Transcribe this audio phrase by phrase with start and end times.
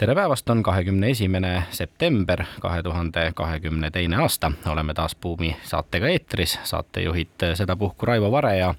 [0.00, 6.08] tere päevast, on kahekümne esimene september kahe tuhande kahekümne teine aasta, oleme taas Buumi saatega
[6.08, 8.74] eetris, saatejuhid sedapuhku Raivo Vare ja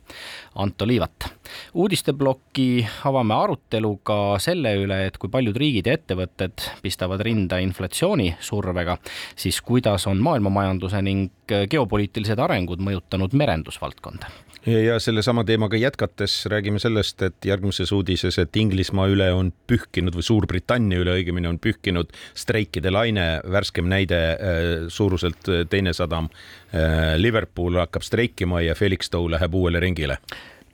[0.55, 1.30] Anto Liivat.
[1.73, 8.98] uudisteploki avame aruteluga selle üle, et kui paljud riigid ja ettevõtted pistavad rinda inflatsiooni survega,
[9.36, 14.34] siis kuidas on maailmamajanduse ning geopoliitilised arengud mõjutanud merendusvaldkonda
[14.66, 20.26] ja sellesama teemaga jätkates räägime sellest, et järgmises uudises, et Inglismaa üle on pühkinud või
[20.26, 26.30] Suurbritannia üle õigemini on pühkinud streikide laine, värskem näide äh, suuruselt äh, teine sadam.
[26.76, 30.22] Äh, Liverpool hakkab streikima ja Felixstowe läheb uuele ringile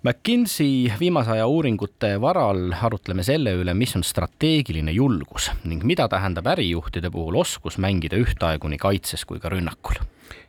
[0.04, 6.48] McKinsey viimase aja uuringute varal arutleme selle üle, mis on strateegiline julgus ning mida tähendab
[6.54, 9.98] ärijuhtide puhul oskus mängida ühtaegu nii kaitses kui ka rünnakul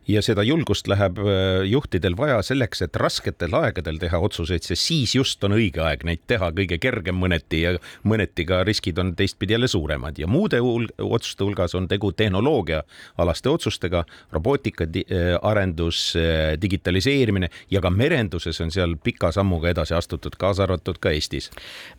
[0.09, 5.15] ja seda julgust läheb äh, juhtidel vaja selleks, et rasketel aegadel teha otsuseid, sest siis
[5.17, 7.75] just on õige aeg neid teha, kõige kergem mõneti ja
[8.09, 10.19] mõneti ka riskid on teistpidi jälle suuremad.
[10.19, 17.85] Ja muude hul otsuste hulgas on tegu tehnoloogiaalaste otsustega, robootika äh, arendus, äh, digitaliseerimine ja
[17.85, 21.51] ka merenduses on seal pika sammuga edasi astutud, kaasa arvatud ka Eestis.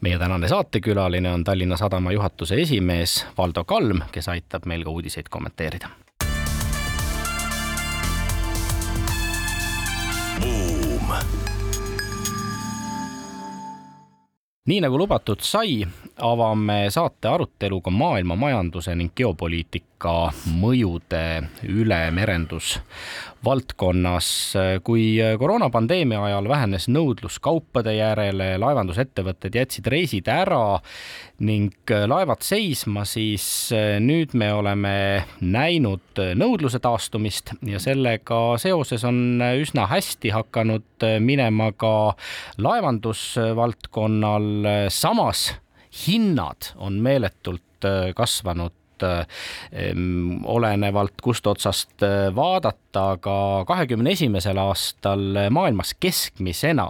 [0.02, 5.30] meie tänane saatekülaline on Tallinna Sadama juhatuse esimees Valdo Kalm, kes aitab meil ka uudiseid
[5.30, 5.90] kommenteerida
[14.70, 15.82] nii nagu lubatud sai,
[16.22, 19.89] avame saate aruteluga maailma majanduse ning geopoliitika
[20.60, 24.54] mõjude üle merendusvaldkonnas.
[24.84, 30.80] kui koroonapandeemia ajal vähenes nõudlus kaupade järele, laevandusettevõtted jätsid reisid ära
[31.40, 36.02] ning laevad seisma, siis nüüd me oleme näinud
[36.36, 40.84] nõudluse taastumist ja sellega seoses on üsna hästi hakanud
[41.20, 42.16] minema ka
[42.58, 45.54] laevandusvaldkonnal samas
[46.08, 47.64] hinnad on meeletult
[48.16, 48.72] kasvanud
[49.06, 49.26] äh,
[50.44, 53.38] olenevalt, kust otsast äh, vaadata, aga
[53.70, 56.88] kahekümne esimesel aastal maailmas keskmisena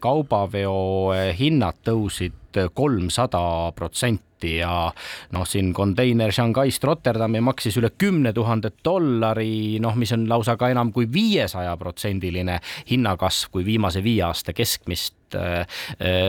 [0.00, 3.42] kaubaveo hinnad tõusid kolmsada
[3.76, 4.88] protsenti ja
[5.34, 10.70] noh, siin konteiner Shanghai'st Rotterdami maksis üle kümne tuhande dollari, noh, mis on lausa ka
[10.70, 12.60] enam kui viiesaja protsendiline
[12.90, 15.38] hinnakasv, kui viimase viie aasta keskmist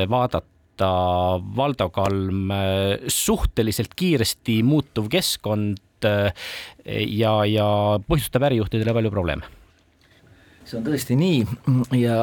[0.09, 2.51] vaadata võtta Valdo Kalm
[3.07, 6.31] suhteliselt kiiresti muutuv keskkond eh,
[6.85, 9.58] ja, ja põhjustab ärijuhtidele palju probleeme
[10.69, 11.39] see on tõesti nii.
[11.97, 12.17] Ja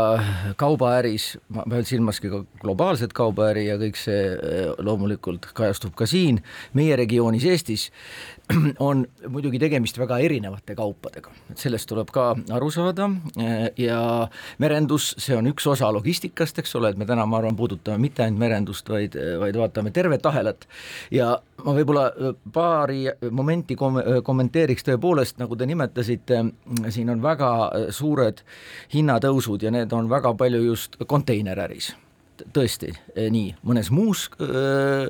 [0.61, 6.41] kaubaäris, ma pean silmaski ka globaalset kaubaäri ja kõik see eh, loomulikult kajastub ka siin.
[6.79, 7.89] Meie regioonis Eestis
[8.89, 13.11] on muidugi tegemist väga erinevate kaupadega, et sellest tuleb ka aru saada.
[13.81, 14.01] Ja
[14.63, 18.25] merendus, see on üks osa logistikast, eks ole, et me täna, ma arvan, puudutame mitte
[18.25, 20.69] ainult merendust, vaid, vaid vaatame tervet ahelat.
[21.15, 22.07] Ja ma võib-olla
[22.55, 23.05] paari
[23.35, 26.43] momenti kom-, kommenteeriks tõepoolest, nagu te nimetasite,
[26.95, 27.53] siin on väga
[27.95, 28.43] suured
[28.95, 31.95] hinnatõusud ja need on väga palju just konteineräris.
[32.53, 32.91] Tõesti
[33.33, 35.07] nii, mõnes muus öö,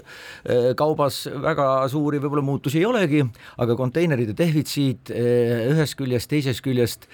[0.78, 3.24] kaubas väga suuri võib-olla muutusi ei olegi,
[3.58, 7.08] aga konteineride defitsiit ühest küljest, teisest küljest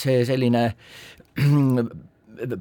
[0.00, 0.70] see selline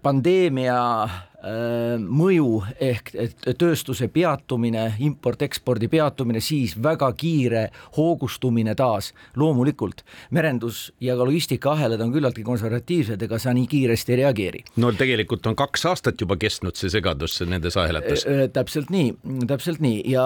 [0.03, 2.47] pandeemia Äh, mõju
[2.81, 3.11] ehk
[3.59, 7.67] tööstuse peatumine, import-ekspordi peatumine, siis väga kiire
[7.97, 9.13] hoogustumine taas.
[9.35, 10.01] loomulikult
[10.31, 14.63] merendus ja ka logistikaahelad on küllaltki konservatiivsed, ega sa nii kiiresti ei reageeri.
[14.81, 18.25] no tegelikult on kaks aastat juba kestnud see segadus nendes ahelates.
[18.25, 19.13] Äh, äh, täpselt nii,
[19.47, 20.25] täpselt nii ja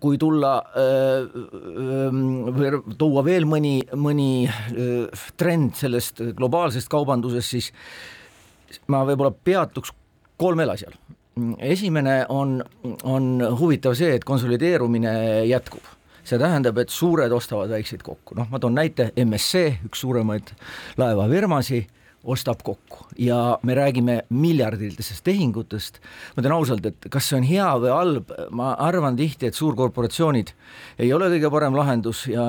[0.00, 0.58] kui tulla,
[2.98, 4.48] tuua veel mõni, mõni
[5.36, 7.72] trend sellest globaalsest kaubandusest, siis
[8.92, 9.94] ma võib-olla peatuks
[10.38, 10.96] kolmel asjal.
[11.58, 12.62] esimene on,
[13.02, 15.84] on huvitav see, et konsolideerumine jätkub.
[16.26, 20.50] See tähendab, et suured ostavad väikseid kokku, noh, ma toon näite, MSC, üks suuremaid
[21.00, 21.86] laevafirmasi,
[22.28, 25.98] ostab kokku ja me räägime miljardilistest tehingutest.
[26.36, 30.52] ma ütlen ausalt, et kas see on hea või halb, ma arvan tihti, et suurkorporatsioonid
[31.02, 32.44] ei ole kõige parem lahendus ja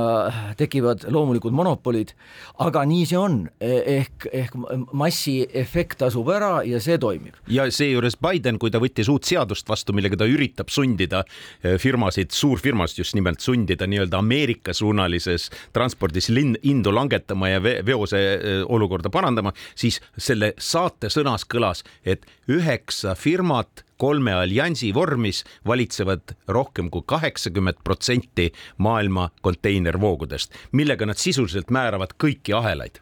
[0.57, 2.13] tekivad loomulikud monopolid,
[2.61, 4.57] aga nii see on, ehk, ehk
[4.93, 7.33] massiefekt tasub ära ja see toimib.
[7.47, 11.23] ja seejuures Biden, kui ta võttis uut seadust vastu, millega ta üritab sundida
[11.63, 18.21] eh, firmasid, suurfirmasid just nimelt sundida nii-öelda Ameerika suunalises transpordis linn, hindu langetama ja veose
[18.21, 26.35] eh, olukorda parandama, siis selle saate sõnas kõlas, et üheksa firmat kolme alliansi vormis valitsevad
[26.47, 33.01] rohkem kui kaheksakümmend protsenti maailma konteinervoogudest, millega nad sisuliselt määravad kõiki ahelaid.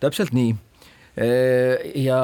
[0.00, 0.54] täpselt nii
[1.14, 2.20] ja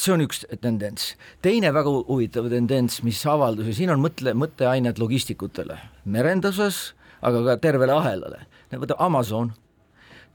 [0.00, 1.14] see on üks tendents.
[1.44, 7.56] teine väga huvitav tendents, mis avaldus ja siin on mõtle, mõtteainet logistikutele merenduses, aga ka
[7.60, 8.46] tervele ahelale.
[8.72, 9.52] võta Amazon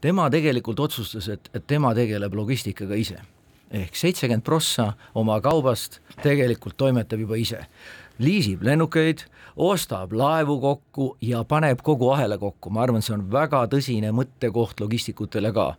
[0.00, 3.20] tema tegelikult otsustas, et, et tema tegeleb logistikaga ise.
[3.70, 7.66] ehk seitsekümmend prossa oma kaubast tegelikult toimetab juba ise.
[8.18, 9.24] liisib lennukeid,
[9.56, 14.80] ostab laevu kokku ja paneb kogu ahela kokku, ma arvan, see on väga tõsine mõttekoht
[14.80, 15.74] logistikutele ka.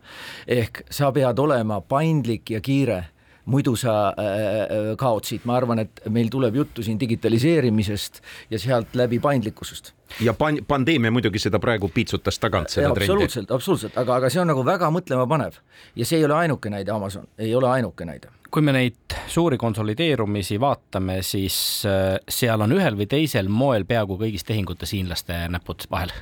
[0.46, 3.04] ehk sa pead olema paindlik ja kiire
[3.44, 8.58] muidu sa äh, äh, kaod siit, ma arvan, et meil tuleb juttu siin digitaliseerimisest ja
[8.58, 9.92] sealt läbi paindlikkusest.
[10.20, 13.10] ja pan-, pandeemia muidugi seda praegu piitsutas tagant, seda ja, trendi.
[13.10, 15.58] absoluutselt, absoluutselt, aga, aga see on nagu väga mõtlemapanev
[15.96, 19.56] ja see ei ole ainuke näide, Amazon ei ole ainuke näide kui me neid suuri
[19.58, 21.56] konsolideerumisi vaatame, siis
[21.88, 26.12] äh, seal on ühel või teisel moel peaaegu kõigis tehingutes hiinlaste näpud vahel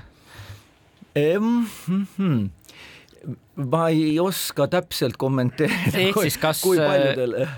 [1.19, 1.67] mm.
[2.17, 2.49] -hmm
[3.71, 5.99] ma ei oska täpselt kommenteerida.
[5.99, 6.63] ehk siis kas,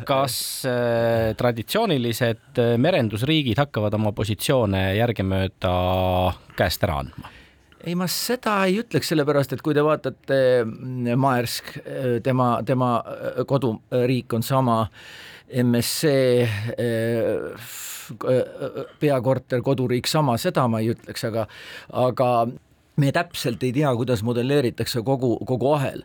[0.09, 0.39] kas
[0.69, 5.75] äh, traditsioonilised äh, merendusriigid hakkavad oma positsioone järgemööda
[6.59, 7.31] käest ära andma?
[7.83, 12.97] ei, ma seda ei ütleks, sellepärast et kui te vaatate mm, Maersk, äh, tema, tema
[13.47, 14.85] koduriik on sama,
[15.63, 16.09] MSC
[19.03, 21.45] peakorter, koduriik sama, seda ma ei ütleks, aga,
[22.03, 22.29] aga
[22.97, 26.03] me täpselt ei tea, kuidas modelleeritakse kogu, kogu ahel.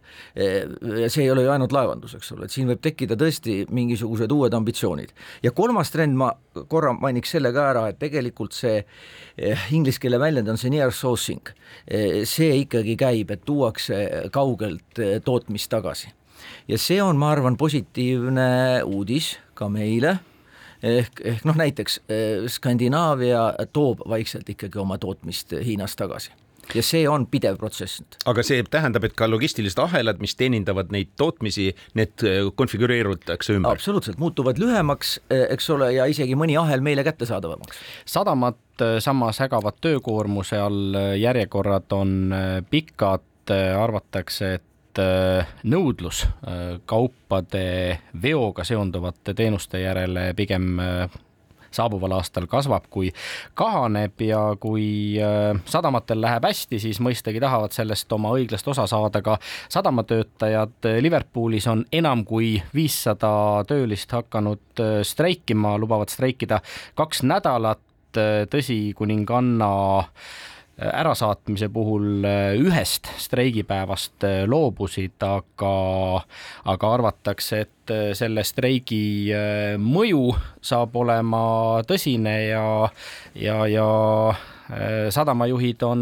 [1.01, 4.31] ja see ei ole ju ainult laevandus, eks ole, et siin võib tekkida tõesti mingisugused
[4.31, 5.11] uued ambitsioonid.
[5.43, 6.31] ja kolmas trend, ma
[6.67, 10.93] korra mainiks selle ka ära, et tegelikult see eh, inglise keele väljend on see near
[10.95, 11.51] sourcing.
[11.87, 16.13] Eh, see ikkagi käib, et tuuakse kaugelt tootmist tagasi.
[16.67, 20.19] ja see on, ma arvan, positiivne uudis ka meile
[20.85, 21.99] ehk, ehk noh, näiteks
[22.53, 26.31] Skandinaavia toob vaikselt ikkagi oma tootmist Hiinast tagasi
[26.75, 28.01] ja see on pidev protsess.
[28.27, 31.69] aga see tähendab, et ka logistilised ahelad, mis teenindavad neid tootmisi,
[31.99, 33.77] need äh, konfigureerutakse ümber?
[33.77, 37.83] absoluutselt, muutuvad lühemaks, äh, eks ole, ja isegi mõni ahel meile kättesaadavamaks.
[38.05, 42.33] sadamad äh, samas ägavad töökoormuse all, järjekorrad on
[42.69, 43.23] pikad,
[43.53, 44.99] arvatakse, et
[45.69, 46.23] nõudlus
[46.89, 47.61] kaupade
[48.21, 50.81] veoga seonduvate teenuste järele pigem
[51.77, 53.11] saabuval aastal kasvab, kui
[53.57, 59.21] kahaneb ja kui äh, sadamatel läheb hästi, siis mõistagi tahavad sellest oma õiglast osa saada
[59.25, 59.37] ka
[59.73, 60.89] sadamatöötajad.
[61.01, 66.61] Liverpoolis on enam kui viissada töölist hakanud äh, streikima, lubavad streikida
[66.97, 67.83] kaks nädalat.
[68.49, 69.67] tõsi, kuninganna
[70.77, 72.25] ärasaatmise puhul
[72.61, 75.71] ühest streigipäevast loobusid, aga,
[76.69, 80.29] aga arvatakse, et äh, selle streigi äh, mõju
[80.61, 81.41] saab olema
[81.87, 82.67] tõsine ja,
[83.33, 83.87] ja, ja
[84.29, 86.01] äh, sadamajuhid on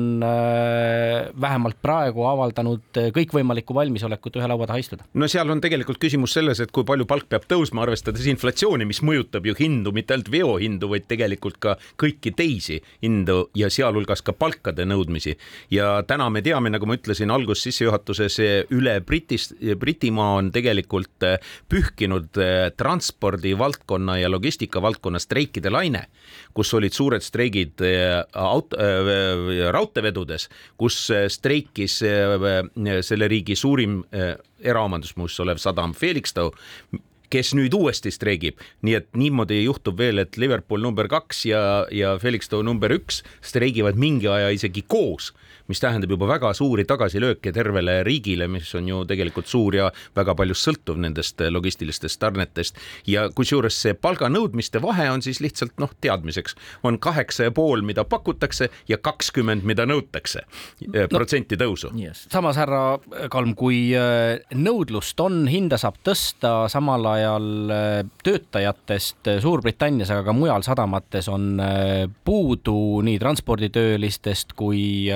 [1.41, 5.05] vähemalt praegu avaldanud kõikvõimalikku valmisolekut ühe laua taha istuda.
[5.13, 9.01] no seal on tegelikult küsimus selles, et kui palju palk peab tõusma, arvestades inflatsiooni, mis
[9.05, 14.33] mõjutab ju hindu, mitte ainult veohindu, vaid tegelikult ka kõiki teisi hindu ja sealhulgas ka
[14.33, 15.35] palkade nõudmisi.
[15.71, 18.39] ja täna me teame, nagu ma ütlesin algus sissejuhatuses,
[18.73, 21.25] üle Britist, Britimaa on tegelikult
[21.69, 22.33] pühkinud
[22.77, 26.07] transpordivaldkonna ja logistika valdkonna streikide laine,
[26.53, 27.81] kus olid suured streigid
[28.55, 30.99] eh, aut-, eh, raudteevedudes, kus
[31.31, 31.99] streikis
[33.05, 34.01] selle riigi suurim
[34.65, 36.55] eraomandusmuus olev sadam Felixstowe
[37.35, 42.15] kes nüüd uuesti streigib, nii et niimoodi juhtub veel, et Liverpool number kaks ja, ja
[42.21, 45.31] Felixstowe number üks streigivad mingi aja isegi koos
[45.67, 50.35] mis tähendab juba väga suuri tagasilööke tervele riigile, mis on ju tegelikult suur ja väga
[50.37, 52.77] palju sõltuv nendest logistilistest tarnetest.
[53.07, 56.55] ja kusjuures see palganõudmiste vahe on siis lihtsalt noh, teadmiseks.
[56.83, 60.43] On kaheksa ja pool, mida pakutakse ja kakskümmend, mida nõutakse
[60.87, 61.91] no, protsenti tõusu.
[61.97, 62.25] Yes..
[62.31, 62.99] samas härra
[63.31, 70.35] Kalm, kui äh, nõudlust on, hinda saab tõsta, samal ajal äh, töötajatest Suurbritannias, aga ka
[70.35, 71.59] mujal sadamates on
[72.25, 75.09] puudu nii transporditöölistest kui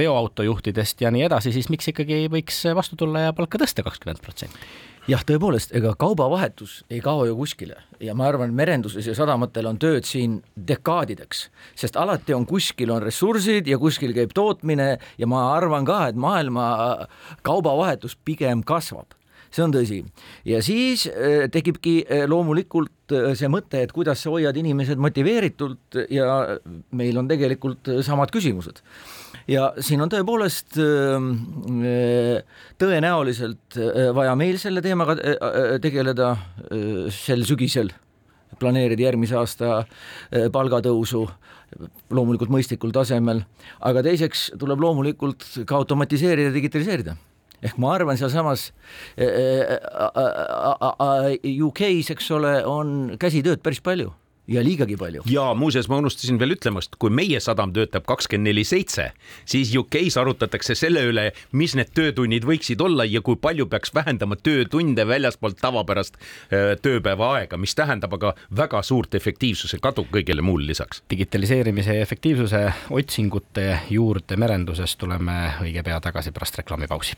[0.00, 4.22] veoautojuhtidest ja nii edasi, siis miks ikkagi ei võiks vastu tulla ja palka tõsta kakskümmend
[4.24, 4.68] protsenti?
[5.10, 9.78] jah, tõepoolest, ega kaubavahetus ei kao ju kuskile ja ma arvan, merenduses ja sadamatel on
[9.82, 11.46] tööd siin dekaadideks,
[11.78, 16.18] sest alati on kuskil on ressursid ja kuskil käib tootmine ja ma arvan ka, et
[16.18, 16.66] maailma
[17.46, 19.14] kaubavahetus pigem kasvab
[19.56, 20.00] see on tõsi.
[20.48, 26.00] ja siis äh, tekibki äh, loomulikult äh, see mõte, et kuidas sa hoiad inimesed motiveeritult
[26.12, 26.58] ja
[26.96, 28.82] meil on tegelikult samad küsimused.
[29.48, 30.76] ja siin on tõepoolest
[32.82, 33.78] tõenäoliselt
[34.16, 35.16] vaja meil selle teemaga
[35.82, 36.34] tegeleda
[37.14, 37.92] sel sügisel
[38.60, 39.84] planeerida järgmise aasta
[40.52, 41.22] palgatõusu
[42.14, 43.42] loomulikult mõistlikul tasemel,
[43.84, 47.16] aga teiseks tuleb loomulikult ka automatiseerida, digitaliseerida
[47.66, 48.70] ehk ma arvan, sealsamas
[49.18, 51.32] äh, äh,
[51.66, 54.12] UK-s, eks ole, on käsitööd päris palju
[54.48, 55.22] ja liigagi palju.
[55.30, 59.10] ja muuseas, ma unustasin veel ütlemast, kui meie sadam töötab kakskümmend neli seitse,
[59.48, 64.38] siis UK-s arutatakse selle üle, mis need töötunnid võiksid olla ja kui palju peaks vähendama
[64.38, 66.18] töötunde väljaspoolt tavapärast
[66.82, 71.02] tööpäeva aega, mis tähendab aga väga suurt efektiivsuse kadu kõigele muule lisaks.
[71.10, 77.16] digitaliseerimise ja efektiivsuse otsingute juurde merenduses tuleme õige pea tagasi pärast reklaamipausi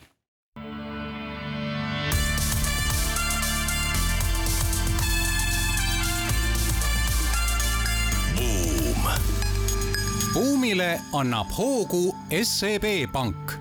[10.39, 13.53] buumile annab hoogu SEB Pank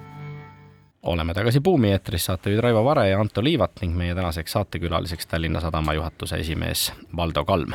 [1.04, 5.62] oleme tagasi Buumi eetris, saatejuhid Raivo Vare ja Anto Liivat ning meie tänaseks saatekülaliseks Tallinna
[5.64, 7.74] Sadama juhatuse esimees Valdo Kalm.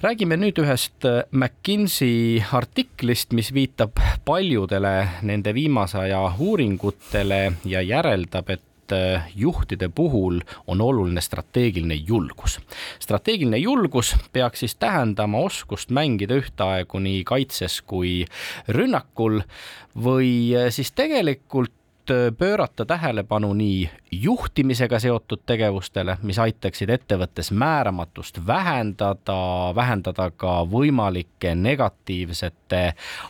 [0.00, 8.60] räägime nüüd ühest McKinsey artiklist, mis viitab paljudele nende viimase aja uuringutele ja järeldab, et
[8.60, 8.73] äh,
[9.34, 12.60] juhtide puhul on oluline strateegiline julgus.
[13.00, 18.24] strateegiline julgus peaks siis tähendama oskust mängida ühtaegu nii kaitses kui
[18.68, 19.40] rünnakul
[19.96, 21.72] või äh, siis tegelikult
[22.38, 29.36] pöörata tähelepanu nii juhtimisega seotud tegevustele, mis aitaksid ettevõttes määramatust vähendada,
[29.74, 32.82] vähendada ka võimalike negatiivsete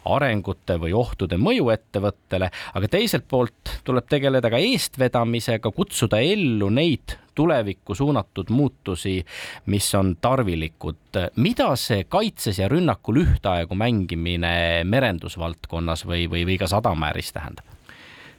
[0.04, 7.18] arengute või ohtude mõju ettevõttele, aga teiselt poolt tuleb tegeleda ka eestvedamisega, kutsuda ellu neid
[7.34, 9.24] tulevikku suunatud muutusi,
[9.66, 10.96] mis on tarvilikud.
[11.36, 17.73] mida see kaitses ja rünnakul ühtaegu mängimine merendusvaldkonnas või, või, või ka sadamaäris tähendab?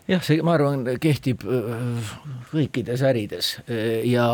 [0.08, 2.10] Jah, see, ma arvan, kehtib äh,
[2.52, 3.56] kõikides ärides.
[3.66, 4.28] Äh, ja,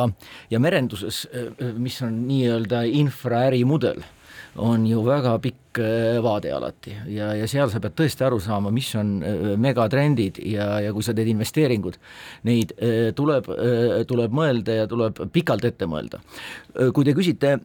[0.51, 4.03] ja merenduses, äh, mis on nii-öelda infraärimudel
[4.55, 6.93] on ju väga pikk äh, vaade alati.
[7.07, 11.05] Ja, ja seal sa pead tõesti aru saama, mis on äh, megatrendid ja, ja kui
[11.05, 11.97] sa teed investeeringud,
[12.47, 13.47] neid äh, tuleb,
[14.07, 16.21] tuleb mõelda ja tuleb pikalt ette mõelda.
[16.95, 17.57] kui te küsite,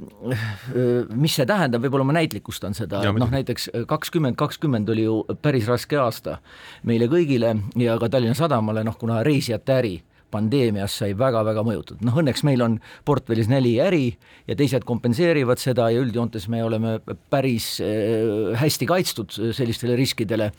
[1.14, 5.98] mis see tähendab, võib-olla ma näitlikustan seda, noh näiteks kakskümmend kakskümmend oli ju päris raske
[5.98, 6.38] aasta
[6.82, 9.94] meile kõigile ja ka Tallinna Sadamale, noh kuna reisijate äri
[10.34, 14.06] pandeemiast sai väga-väga mõjutatud, noh õnneks meil on portfellis neli äri
[14.48, 16.96] ja teised kompenseerivad seda ja üldjoontes me oleme
[17.32, 20.50] päris äh, hästi kaitstud sellistele riskidele,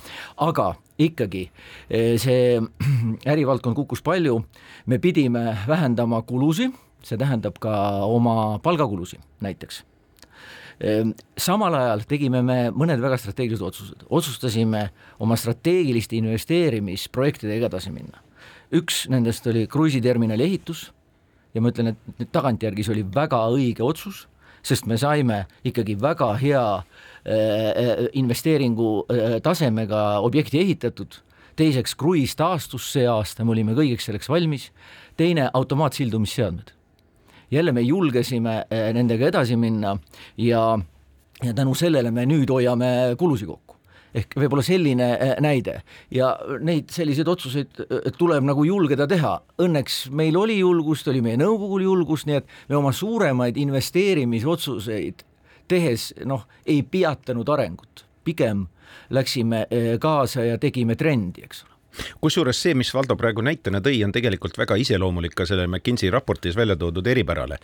[0.44, 0.72] aga
[1.02, 2.58] ikkagi äh, see
[3.34, 4.40] ärivaldkond kukkus palju,
[4.88, 7.74] me pidime vähendama kulusid, see tähendab ka
[8.08, 9.84] oma palgakulusid näiteks.
[10.78, 14.88] Äh, samal ajal tegime me mõned väga strateegilised otsused, otsustasime
[15.20, 18.24] oma strateegiliste investeerimisprojektidega edasi minna
[18.72, 20.88] üks nendest oli kruiisiterminali ehitus
[21.56, 24.26] ja ma ütlen, et nüüd tagantjärgi see oli väga õige otsus,
[24.66, 31.20] sest me saime ikkagi väga hea äh, investeeringu äh, tasemega objekti ehitatud,
[31.58, 34.72] teiseks kruiis taastus see aasta, me olime kõigeks selleks valmis,
[35.18, 36.74] teine automaatsildumisseadmed.
[37.52, 39.98] jälle me julgesime äh, nendega edasi minna
[40.38, 40.80] ja,
[41.44, 43.67] ja tänu sellele me nüüd hoiame kulusid kokku
[44.18, 45.82] ehk võib-olla selline äh, näide
[46.14, 46.34] ja
[46.64, 49.38] neid selliseid otsuseid äh, tuleb nagu julgeda teha.
[49.64, 55.26] Õnneks meil oli julgust, oli meie nõukogul julgust, nii et me oma suuremaid investeerimisotsuseid
[55.68, 58.68] tehes noh, ei peatanud arengut, pigem
[59.14, 61.76] läksime äh, kaasa ja tegime trendi, eks ole
[62.22, 66.54] kusjuures see, mis Valdo praegu näitena tõi, on tegelikult väga iseloomulik ka selle McKinsey raportis
[66.56, 67.58] välja toodud eripärale.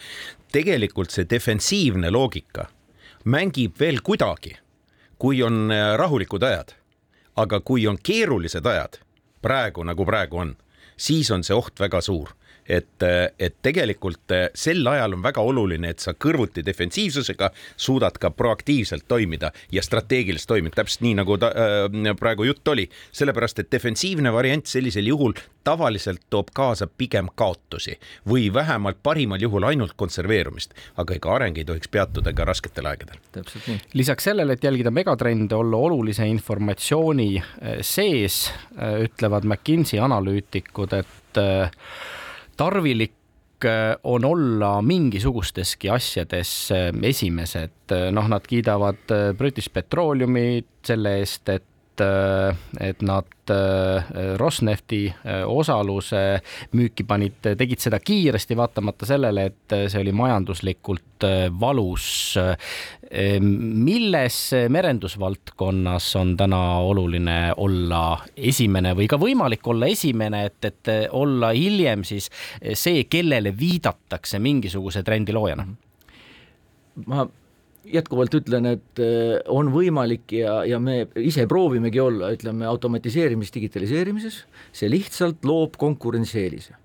[0.51, 2.65] tegelikult see defensiivne loogika
[3.29, 4.55] mängib veel kuidagi
[5.23, 6.73] kui on äh, rahulikud ajad,
[7.39, 8.97] aga kui on keerulised ajad,
[9.41, 10.49] praegu nagu praegu on,
[10.99, 12.33] siis on see oht väga suur
[12.65, 18.17] et, äh, et tegelikult äh, sel ajal on väga oluline, et sa kõrvuti defensiivsusega suudad
[18.21, 23.63] ka proaktiivselt toimida ja strateegiliselt toimida, täpselt nii nagu ta, äh, praegu jutt oli, sellepärast
[23.63, 27.97] et defensiivne variant sellisel juhul tavaliselt toob kaasa pigem kaotusi
[28.29, 33.21] või vähemalt parimal juhul ainult konserveerumist, aga ega areng ei tohiks peatuda ka rasketel aegadel.
[33.31, 33.79] täpselt nii.
[33.93, 41.41] lisaks sellele, et jälgida megatrende, olla olulise informatsiooni eh, sees, eh, ütlevad McKinsey analüütikud, et
[41.41, 41.71] eh,
[42.57, 43.19] tarvilik
[44.03, 46.49] on olla mingisugusteski asjades
[47.07, 54.03] esimesed, noh, nad kiidavad British Petroleumit selle eest, et et, et nad äh,
[54.37, 56.41] Rosnefti äh, osaluse
[56.73, 62.37] müüki panid, tegid seda kiiresti, vaatamata sellele, et see oli majanduslikult äh, valus.
[63.13, 64.37] milles
[64.73, 72.01] merendusvaldkonnas on täna oluline olla esimene või ka võimalik olla esimene, et, et olla hiljem
[72.03, 72.31] siis
[72.73, 75.67] see, kellele viidatakse mingisuguse trendi loojana?
[77.05, 77.27] ma
[77.85, 84.43] jätkuvalt ütlen, et äh, on võimalik ja, ja me ise proovimegi olla, ütleme, automatiseerimis, digitaliseerimises,
[84.75, 86.79] see lihtsalt loob konkurentsieelise.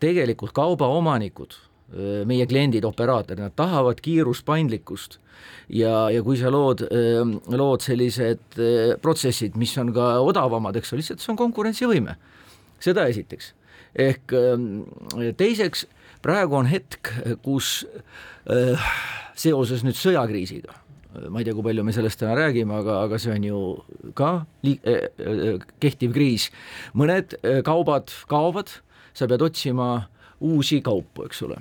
[0.00, 5.18] tegelikult kaubaomanikud, äh, meie kliendid, operaatorid, nad tahavad kiirust, paindlikkust
[5.68, 7.20] ja, ja kui sa lood, äh,
[7.52, 8.58] lood sellised
[9.02, 12.16] protsessid, mis on ka odavamad, eks ole, lihtsalt see on konkurentsivõime.
[12.80, 13.54] seda esiteks.
[13.96, 14.32] ehk
[15.36, 15.86] teiseks,
[16.22, 17.12] praegu on hetk,
[17.44, 17.84] kus
[18.50, 18.90] äh,
[19.36, 20.74] seoses nüüd sõjakriisiga,
[21.30, 23.62] ma ei tea, kui palju me sellest täna räägime, aga, aga see on ju
[24.18, 24.32] ka
[24.66, 26.50] li-, äh, kehtiv kriis,
[26.96, 28.72] mõned äh, kaubad kaovad,
[29.16, 29.90] sa pead otsima
[30.44, 31.60] uusi kaupu, eks ole,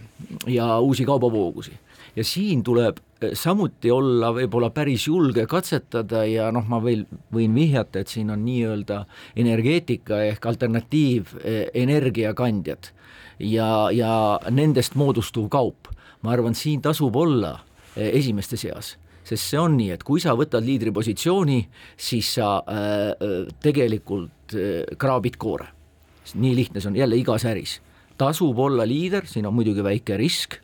[0.51, 1.77] ja uusi kaubavoogusi.
[2.15, 2.99] ja siin tuleb
[3.33, 8.43] samuti olla võib-olla päris julge katsetada ja noh, ma veel võin vihjata, et siin on
[8.45, 9.05] nii-öelda
[9.35, 11.33] energeetika ehk alternatiiv
[11.73, 12.91] energiakandjad
[13.39, 15.89] ja, ja nendest moodustuv kaup.
[16.23, 17.64] Ma arvan, siin tasub olla eh,
[17.95, 21.57] esimeste seas sest see on nii, et kui sa võtad liidripositsiooni,
[21.97, 25.71] siis sa äh, tegelikult äh, kraabid koore.
[26.35, 27.79] nii lihtne see on jälle igas äris.
[28.17, 30.59] tasub olla liider, siin on muidugi väike risk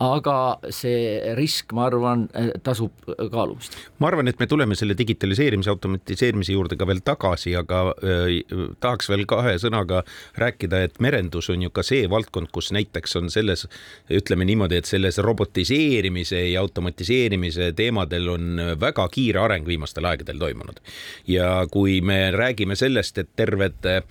[0.00, 0.36] aga
[0.72, 2.24] see risk, ma arvan,
[2.64, 3.76] tasub kaalumist.
[4.00, 8.38] ma arvan, et me tuleme selle digitaliseerimise, automatiseerimise juurde ka veel tagasi, aga äh,
[8.80, 10.02] tahaks veel kahe sõnaga
[10.40, 13.66] rääkida, et merendus on ju ka see valdkond, kus näiteks on selles,
[14.10, 20.80] ütleme niimoodi, et selles robotiseerimise ja automatiseerimise teemadel on väga kiire areng viimastel aegadel toimunud.
[21.28, 24.02] ja kui me räägime sellest, et terved äh,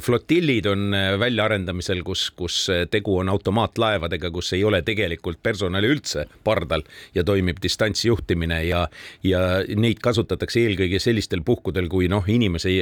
[0.00, 6.26] flotillid on väljaarendamisel, kus, kus tegu on automaatlaevadega, kus ei ole tegelikult tegelikult personali üldse
[6.46, 8.86] pardal ja toimib distantsjuhtimine ja,
[9.26, 9.42] ja
[9.76, 12.72] neid kasutatakse eelkõige sellistel puhkudel, kui noh, inimese,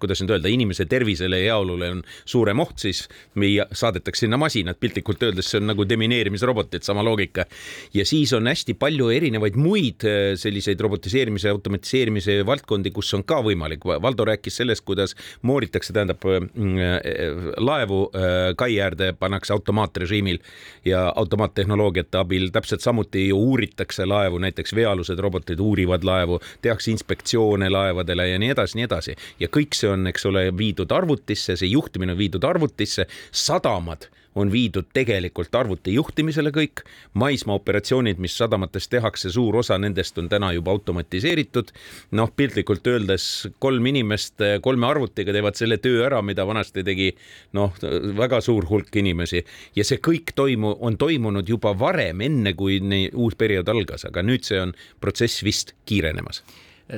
[0.00, 3.04] kuidas nüüd öelda, inimese tervisele ja heaolule on suurem oht, siis
[3.40, 7.46] meie saadetakse sinna masinad, piltlikult öeldes, see on nagu demineerimisrobotid, sama loogika.
[7.94, 13.40] ja siis on hästi palju erinevaid muid eh, selliseid robotiseerimise, automatiseerimise valdkondi, kus on ka
[13.44, 13.84] võimalik.
[14.02, 20.40] Valdo rääkis sellest, kuidas mooritakse, tähendab mm, eh, laevu eh, kai äärde pannakse automaatrežiimil
[20.84, 26.90] ja automaattehnoloogia tehnoloogiate abil täpselt samuti ju uuritakse laevu, näiteks veealused robotid uurivad laevu, tehakse
[26.90, 29.14] inspektsioone laevadele ja nii edasi, nii edasi.
[29.40, 34.52] ja kõik see on, eks ole, viidud arvutisse, see juhtimine on viidud arvutisse, sadamad on
[34.52, 36.84] viidud tegelikult arvuti juhtimisele kõik.
[37.14, 41.72] maismaaoperatsioonid, mis sadamates tehakse, suur osa nendest on täna juba automatiseeritud.
[42.10, 47.10] noh, piltlikult öeldes kolm inimest kolme arvutiga teevad selle töö ära, mida vanasti tegi
[47.52, 47.74] noh,
[48.16, 49.44] väga suur hulk inimesi
[49.76, 52.80] ja see kõik toimu-, on toimunud juba varem, enne kui
[53.14, 56.44] uus periood algas, aga nüüd see on protsess vist kiirenemas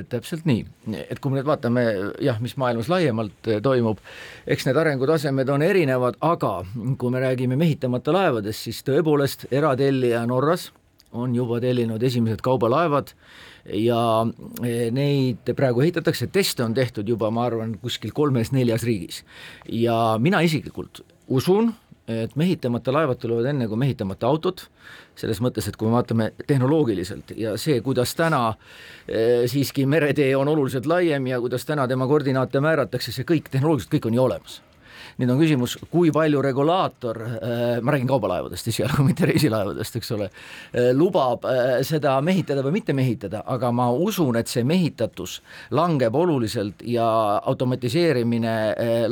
[0.09, 0.63] täpselt nii,
[1.05, 1.83] et kui me nüüd vaatame
[2.23, 4.01] jah, mis maailmas laiemalt eh, toimub,
[4.49, 6.55] eks need arengutasemed on erinevad, aga
[6.99, 10.71] kui me räägime mehitamata laevadest, siis tõepoolest eratellija Norras
[11.13, 13.13] on juba tellinud esimesed kaubalaevad
[13.77, 14.01] ja
[14.65, 19.23] eh, neid praegu ehitatakse, teste on tehtud juba, ma arvan, kuskil kolmes-neljas riigis.
[19.69, 21.73] ja mina isiklikult usun,
[22.07, 24.65] et mehitamata laevad tulevad enne kui mehitamata autod,
[25.15, 28.41] selles mõttes, et kui me vaatame tehnoloogiliselt ja see, kuidas täna
[29.07, 33.95] eh, siiski meretee on oluliselt laiem ja kuidas täna tema koordinaate määratakse, see kõik tehnoloogiliselt
[33.95, 34.61] kõik on ju olemas
[35.19, 40.29] nüüd on küsimus, kui palju regulaator, äh, ma räägin kaubalaevadest esialgu, mitte reisilaevadest, eks ole,
[40.29, 45.39] äh, lubab äh, seda mehitada või mitte mehitada, aga ma usun, et see mehitatus
[45.75, 47.05] langeb oluliselt ja
[47.43, 48.53] automatiseerimine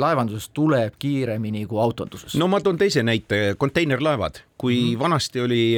[0.00, 2.34] laevanduses tuleb kiiremini kui autonduses.
[2.38, 4.42] no ma toon teise näite, konteinerlaevad.
[4.62, 5.74] Kui mm vanasti oli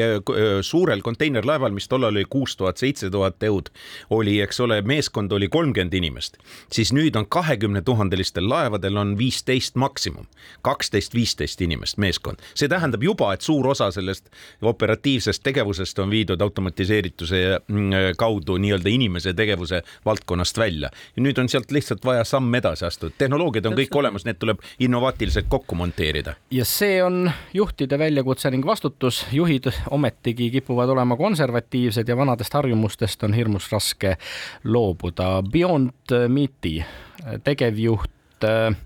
[0.63, 3.71] suurel konteinerlaeval, mis tollal oli kuus tuhat, seitse tuhat eud,
[4.13, 6.37] oli, eks ole, meeskond oli kolmkümmend inimest,
[6.73, 10.14] siis nüüd on kahekümne tuhandelistel laevadel on viisteist maksimum,
[10.63, 12.43] kaksteist, viisteist inimest meeskond.
[12.55, 14.31] see tähendab juba, et suur osa sellest
[14.63, 20.91] operatiivsest tegevusest on viidud automatiseerituse mm, kaudu nii-öelda inimese tegevuse valdkonnast välja.
[21.17, 24.63] ja nüüd on sealt lihtsalt vaja samm edasi astuda, tehnoloogiad on kõik olemas, need tuleb
[24.79, 26.35] innovaatiliselt kokku monteerida.
[26.51, 33.23] ja see on juhtide väljakutse ning vastutus, juhid ometigi kipuvad olema konservatiivsed ja vanadest harjumustest
[33.23, 34.17] on hirmus raske
[34.65, 35.43] loobuda.
[35.53, 36.85] Beyond Meati
[37.45, 38.77] tegevjuht, äh,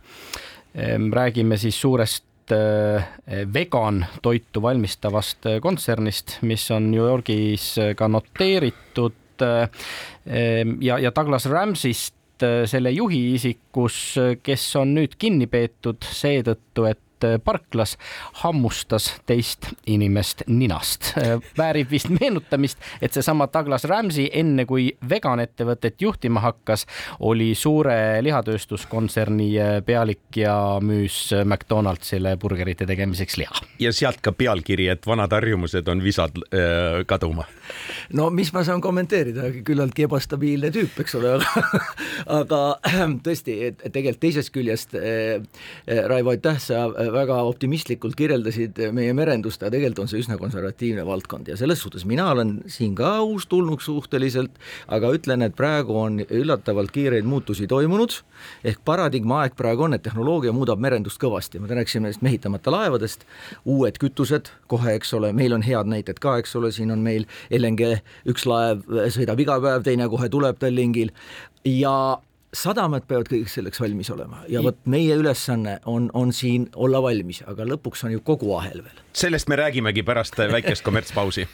[1.12, 3.08] räägime siis suurest äh,
[3.54, 9.68] vegan toitu valmistavast kontsernist, mis on New Yorgis ka noteeritud äh,
[10.80, 14.14] ja, ja Douglas Ramsist selle juhi isikus,
[14.46, 17.07] kes on nüüd kinni peetud seetõttu, et et
[17.44, 17.96] parklas
[18.42, 21.14] hammustas teist inimest ninast.
[21.58, 26.86] väärib vist meenutamist, et seesama Douglas Ramsey, enne kui vegan ettevõtet juhtima hakkas,
[27.20, 29.48] oli suure lihatööstuskontserni
[29.86, 33.64] pealik ja müüs McDonaldsile burgerite tegemiseks liha.
[33.78, 37.44] ja sealt ka pealkiri, et vanad harjumused on visad äh, kaduma.
[38.12, 41.38] no mis ma saan kommenteerida, küllaltki ebastabiilne tüüp, eks ole,
[42.26, 45.42] aga aga tõesti, et tegelikult teisest küljest äh,
[46.08, 51.48] Raivo, aitäh, sa väga optimistlikult kirjeldasid meie merendust, aga tegelikult on see üsna konservatiivne valdkond
[51.50, 54.54] ja selles suhtes mina olen siin ka uustulnuk suhteliselt,
[54.88, 58.20] aga ütlen, et praegu on üllatavalt kiireid muutusi toimunud,
[58.64, 63.26] ehk paradigma aeg praegu on, et tehnoloogia muudab merendust kõvasti, me rääkisime nendest mehitamata laevadest,
[63.64, 67.26] uued kütused kohe, eks ole, meil on head näited ka, eks ole, siin on meil
[67.50, 71.12] LNG, üks laev sõidab iga päev, teine kohe tuleb Tallinkil
[71.68, 72.18] ja
[72.54, 77.42] sadamad peavad kõigeks selleks valmis olema ja vot meie ülesanne on, on siin olla valmis,
[77.46, 79.00] aga lõpuks on ju kogu ahel veel.
[79.12, 81.48] sellest me räägimegi pärast väikest kommertspausi.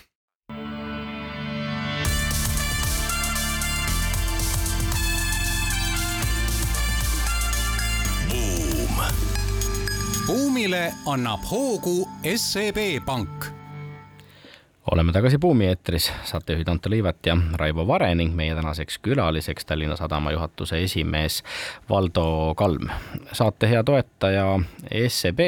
[10.24, 13.54] buumile annab hoogu SEB Pank
[14.92, 19.97] oleme tagasi Buumi eetris, saatejuhid Anto Liivat ja Raivo Vare ning meie tänaseks külaliseks Tallinna
[19.97, 21.42] Sadama juhatuse esimees
[21.90, 22.88] Valdo Kalm.
[23.33, 24.61] saate hea toetaja
[25.09, 25.40] SEB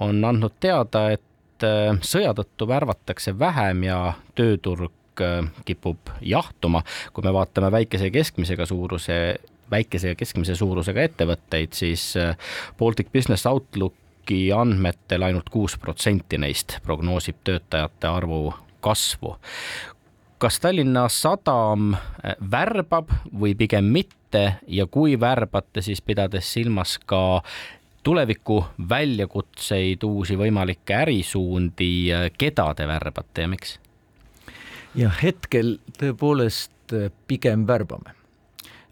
[0.00, 6.82] on andnud teada, et äh, sõja tõttu värvatakse vähem ja tööturg äh, kipub jahtuma.
[7.12, 9.38] kui me vaatame väikese ja keskmisega suuruse
[9.70, 12.36] väikese ja keskmise suurusega ettevõtteid, siis äh,
[12.78, 13.94] Baltic Business Outlook
[14.28, 18.52] Outki andmetel ainult kuus protsenti neist prognoosib töötajate arvu
[18.84, 19.36] kasvu.
[20.38, 27.40] kas Tallinna Sadam äh, värbab või pigem mitte ja kui värbate, siis pidades silmas ka
[28.02, 33.78] tuleviku väljakutseid, uusi võimalikke ärisuundi, äh, keda te värbate ja miks?
[34.94, 38.17] jah, hetkel tõepoolest äh, pigem värbame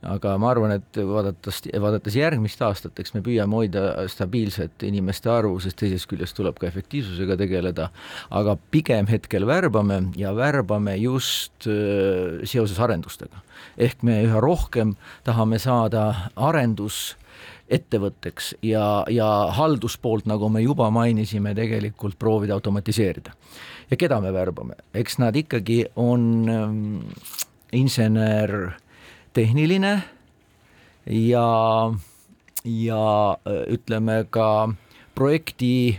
[0.05, 5.59] aga ma arvan, et vaadates, vaadates järgmist aastat, eks me püüame hoida stabiilset inimeste arvu,
[5.63, 7.89] sest teisest küljest tuleb ka efektiivsusega tegeleda,
[8.31, 13.43] aga pigem hetkel värbame ja värbame just äh, seoses arendustega.
[13.77, 17.17] ehk me üha rohkem tahame saada arendus
[17.73, 23.33] ettevõtteks ja, ja halduspoolt, nagu me juba mainisime, tegelikult proovida automatiseerida.
[23.91, 26.99] ja keda me värbame, eks nad ikkagi on ähm,
[27.73, 28.77] insener
[29.37, 29.93] tehniline
[31.13, 31.49] ja,
[32.65, 33.03] ja
[33.71, 34.49] ütleme ka
[35.17, 35.99] projekti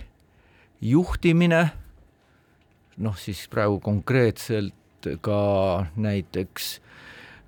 [0.82, 1.62] juhtimine,
[2.98, 4.74] noh siis praegu konkreetselt
[5.22, 5.40] ka
[5.96, 6.78] näiteks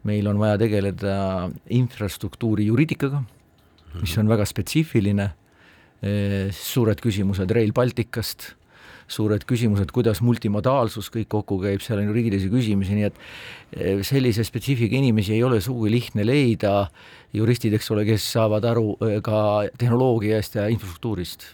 [0.07, 3.23] meil on vaja tegeleda infrastruktuuri juriidikaga,
[3.99, 5.27] mis on väga spetsiifiline,
[6.55, 8.53] suured küsimused Rail Balticast
[9.09, 13.21] suured küsimused, kuidas multimodaalsus kõik kokku käib, seal on juriidilisi küsimusi, nii et
[13.75, 16.89] eh, sellise spetsiifika inimesi ei ole sugugi lihtne leida,
[17.35, 19.39] juristid, eks ole, kes saavad aru eh, ka
[19.79, 21.47] tehnoloogiast ja infrastruktuurist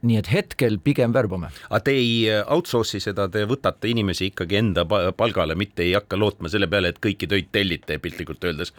[0.00, 1.50] nii et hetkel pigem värbame.
[1.68, 6.18] aga te ei eh, outsource'i seda, te võtate inimesi ikkagi enda palgale, mitte ei hakka
[6.18, 8.74] lootma selle peale, et kõiki töid tellite piltlikult öeldes?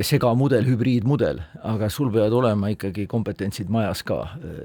[0.05, 4.19] segamudel, hübriidmudel, aga sul peavad olema ikkagi kompetentsid majas ka,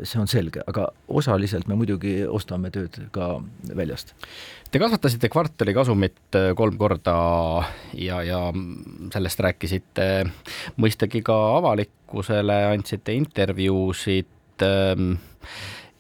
[0.05, 3.39] see on selge, aga osaliselt me muidugi ostame tööd ka
[3.77, 4.13] väljast.
[4.75, 7.15] Te kasvatasite kvartali kasumit äh, kolm korda
[7.95, 8.41] ja, ja
[9.15, 10.09] sellest rääkisite
[10.83, 14.33] mõistagi ka avalikkusele, andsite intervjuusid.
[14.67, 15.15] Ähm,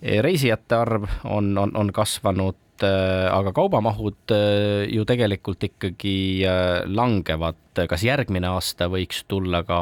[0.02, 7.60] reisijate arv on, on, on kasvanud aga kaubamahud äh, ju tegelikult ikkagi äh, langevad.
[7.88, 9.78] kas järgmine aasta võiks tulla ka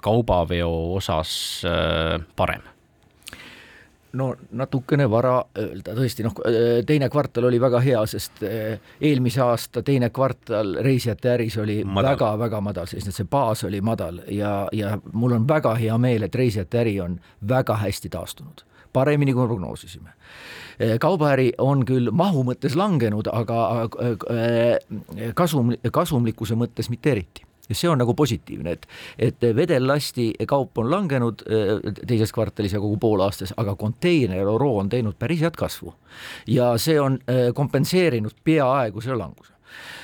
[0.00, 1.62] kaubaveo osas
[2.36, 2.62] parem?
[4.16, 6.38] no natukene vara öelda, tõesti noh,
[6.88, 12.88] teine kvartal oli väga hea, sest eelmise aasta teine kvartal reisijate äris oli väga-väga madal,
[12.88, 16.80] madal, sest see baas oli madal ja, ja mul on väga hea meel, et reisijate
[16.80, 18.64] äri on väga hästi taastunud,
[18.96, 20.16] paremini kui prognoosisime
[21.00, 23.58] kaubaäri on küll mahu mõttes langenud, aga
[24.04, 27.44] eh, kasum, kasumlikkuse mõttes mitte eriti.
[27.68, 28.86] Ja see on nagu positiivne, et,
[29.20, 34.88] et vedellasti kaup on langenud äh, teises kvartalis ja kogu poolaastas, aga konteiner Oro on
[34.88, 35.92] teinud päris head kasvu.
[36.48, 37.20] Ja see on
[37.54, 39.57] kompenseerinud peaaegu selle languse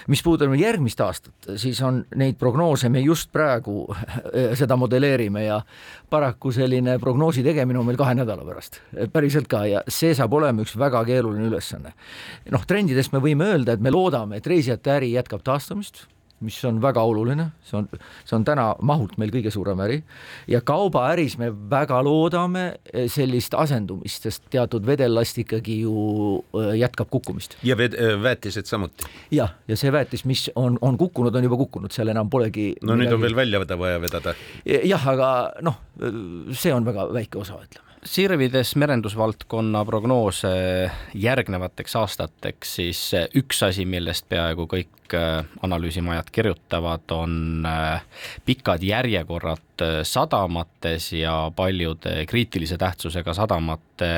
[0.08, 5.60] mis puudutab järgmist aastat, siis on neid prognoose, me just praegu äh, seda modelleerime ja
[6.10, 8.80] paraku selline prognoosi tegemine on meil kahe nädala pärast,
[9.12, 11.94] päriselt ka, ja see saab olema üks väga keeruline ülesanne.
[12.54, 16.06] noh, trendidest me võime öelda, et me loodame, et reisijate äri jätkab taastumist
[16.44, 17.88] mis on väga oluline, see on,
[18.24, 20.00] see on täna mahult meil kõige suurem äri
[20.50, 25.94] ja kaubaäris me väga loodame eh, sellist asendumist, sest teatud vedellast ikkagi ju
[26.58, 27.58] eh, jätkab kukkumist.
[27.62, 29.08] ja ved-, eh, väetised samuti?
[29.34, 32.92] jah, ja see väetis, mis on, on kukkunud, on juba kukkunud, seal enam polegi no
[32.92, 33.04] midagi...
[33.04, 34.36] nüüd on veel välja vaja vedada.
[34.66, 35.30] jah, aga
[35.64, 35.80] noh,
[36.52, 40.50] see on väga väike osa, ütleme sirvides merendusvaldkonna prognoose
[41.14, 43.00] järgnevateks aastateks, siis
[43.36, 48.04] üks asi, millest peaaegu kõik äh, analüüsimajad kirjutavad, on äh,
[48.44, 54.10] pikad järjekorrad sadamates ja paljude kriitilise tähtsusega sadamate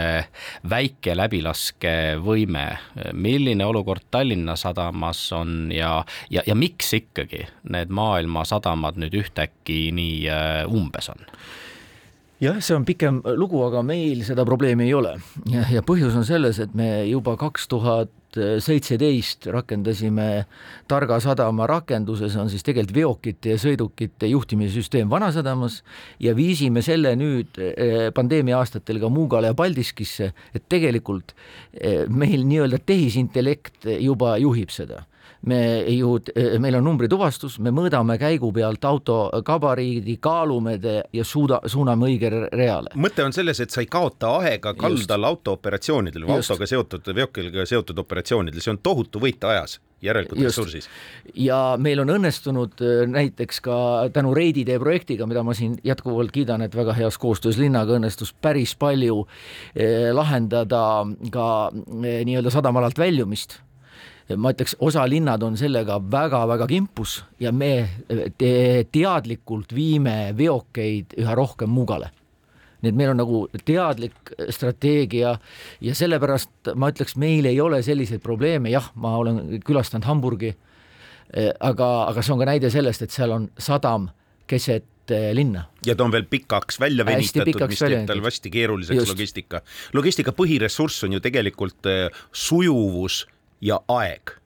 [0.68, 2.66] väike läbilaskevõime.
[3.12, 9.88] milline olukord Tallinna sadamas on ja, ja, ja miks ikkagi need maailma sadamad nüüd ühtäkki
[9.96, 10.28] nii
[10.68, 11.24] umbes on?
[12.42, 15.16] Jah, see on pikem lugu, aga meil seda probleemi ei ole.
[15.50, 20.44] Ja, ja põhjus on selles, et me juba kaks tuhat seitseteist rakendasime
[20.88, 25.80] Targa sadama rakenduses on siis tegelikult veokite ja sõidukite juhtimise süsteem Vanasadamas
[26.20, 31.32] ja viisime selle nüüd eh, pandeemia aastatel ka Muugale ja Paldiskisse, et tegelikult
[31.72, 35.06] eh, meil nii-öelda tehisintellekt juba juhib seda
[35.46, 35.58] me
[35.94, 36.16] ju,
[36.62, 40.76] meil on numbrituvastus, me mõõdame käigu pealt auto gabariidi, kaalume
[41.12, 42.94] ja suuda, suuname õigele reale.
[42.94, 47.98] mõte on selles, et sa ei kaota aega kaldal autooperatsioonidel või autoga seotud, veokiga seotud
[47.98, 50.88] operatsioonidel, see on tohutu võit ajas järelikult ressursis.
[51.34, 53.76] ja meil on õnnestunud äh, näiteks ka
[54.12, 58.34] tänu Reidi tee projektiga, mida ma siin jätkuvalt kiidan, et väga heas koostöös linnaga õnnestus
[58.34, 59.22] päris palju
[59.74, 60.82] eh, lahendada
[61.32, 63.60] ka eh, nii-öelda sadamalalt väljumist
[64.34, 67.88] ma ütleks, osa linnad on sellega väga-väga kimpus ja me
[68.38, 72.10] te teadlikult viime veokeid üha rohkem Muugale
[72.82, 75.36] nii et meil on nagu teadlik strateegia
[75.84, 80.52] ja sellepärast ma ütleks, meil ei ole selliseid probleeme, jah, ma olen külastanud Hamburgi,
[81.60, 84.10] aga, aga see on ka näide sellest, et seal on sadam
[84.46, 84.84] keset
[85.34, 85.68] linna.
[85.86, 89.12] ja ta on veel pikaks välja venitatud, mis teeb tal hästi keeruliseks Just.
[89.14, 89.62] logistika.
[89.94, 93.24] logistika põhiressurss on ju tegelikult eh, sujuvus
[93.60, 94.36] ja aeg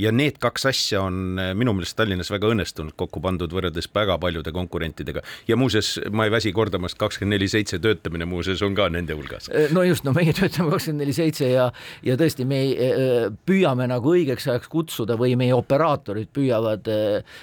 [0.00, 4.18] ja need kaks asja on eh, minu meelest Tallinnas väga õnnestunult kokku pandud võrreldes väga
[4.20, 5.22] paljude konkurentidega.
[5.48, 9.48] ja muuseas, ma ei väsi kordamast, kakskümmend neli seitse töötamine muuseas on ka nende hulgas.
[9.48, 11.70] Eh, no just, no meie töötame kakskümmend neli seitse ja,
[12.06, 16.88] ja tõesti, me eh, püüame nagu õigeks ajaks kutsuda või meie operaatorid püüavad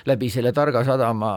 [0.07, 1.31] läbi selle Targa sadama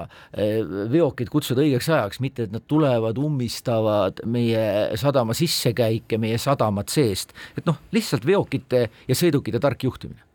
[0.92, 7.34] veokid kutsuda õigeks ajaks, mitte et nad tulevad, ummistavad meie sadama sissekäike, meie sadamat seest,
[7.56, 10.26] et noh, lihtsalt veokite ja sõidukite tark juhtimine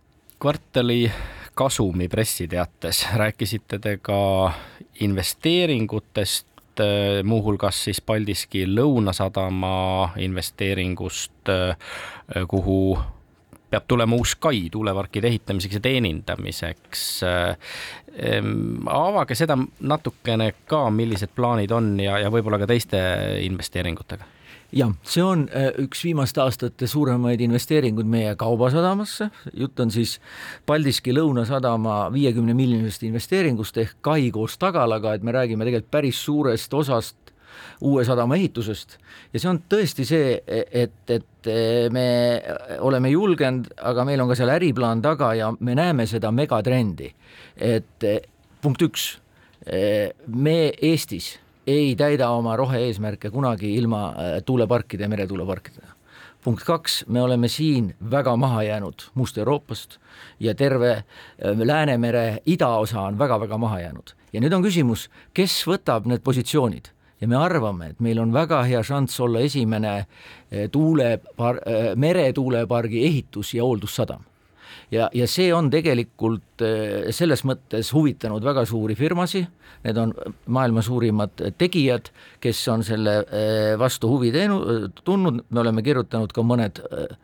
[0.41, 1.11] kvartali
[1.53, 4.51] kasumi pressiteates rääkisite te ka
[4.99, 6.47] investeeringutest,
[6.79, 11.77] äh, muuhulgas siis Paldiski Lõunasadama investeeringust, äh,
[12.47, 12.99] kuhu
[13.69, 17.05] peab tulema uus kai tuuleparkide ehitamiseks ja teenindamiseks.
[17.23, 17.57] Äh,
[18.89, 22.97] avage seda natukene ka, millised plaanid on ja, ja võib-olla ka teiste
[23.45, 24.40] investeeringutega
[24.75, 30.17] jah, see on äh, üks viimaste aastate suuremaid investeeringuid meie kaubasadamasse, jutt on siis
[30.65, 36.73] Paldiski Lõunasadama viiekümne miljonilist investeeringust ehk kai koos tagalaga, et me räägime tegelikult päris suurest
[36.73, 37.17] osast
[37.83, 38.95] uue sadama ehitusest.
[39.33, 41.49] Ja see on tõesti see, et, et
[41.91, 42.05] me
[42.79, 47.11] oleme julgenud, aga meil on ka seal äriplaan taga ja me näeme seda megatrendi,
[47.59, 48.07] et
[48.63, 49.07] punkt üks,
[50.31, 51.33] me Eestis
[51.67, 55.87] ei täida oma rohe-eesmärke kunagi ilma äh, tuuleparkide ja meretuuleparkidega.
[56.43, 59.99] punkt kaks, me oleme siin väga maha jäänud Must-Euroopast
[60.39, 61.03] ja terve äh,
[61.63, 64.15] Läänemere idaosa on väga-väga maha jäänud.
[64.33, 66.89] ja nüüd on küsimus, kes võtab need positsioonid
[67.21, 70.07] ja me arvame, et meil on väga hea šanss olla esimene äh,
[70.71, 71.61] tuulepar-,
[71.95, 74.30] meretuulepargi ehitus- ja hooldussadam
[74.91, 79.47] ja, ja see on tegelikult eh, selles mõttes huvitanud väga suuri firmasid,
[79.85, 80.13] need on
[80.51, 82.11] maailma suurimad tegijad,
[82.43, 87.17] kes on selle eh, vastu huvi teenu-, tundnud, me oleme kirjutanud ka mõned eh,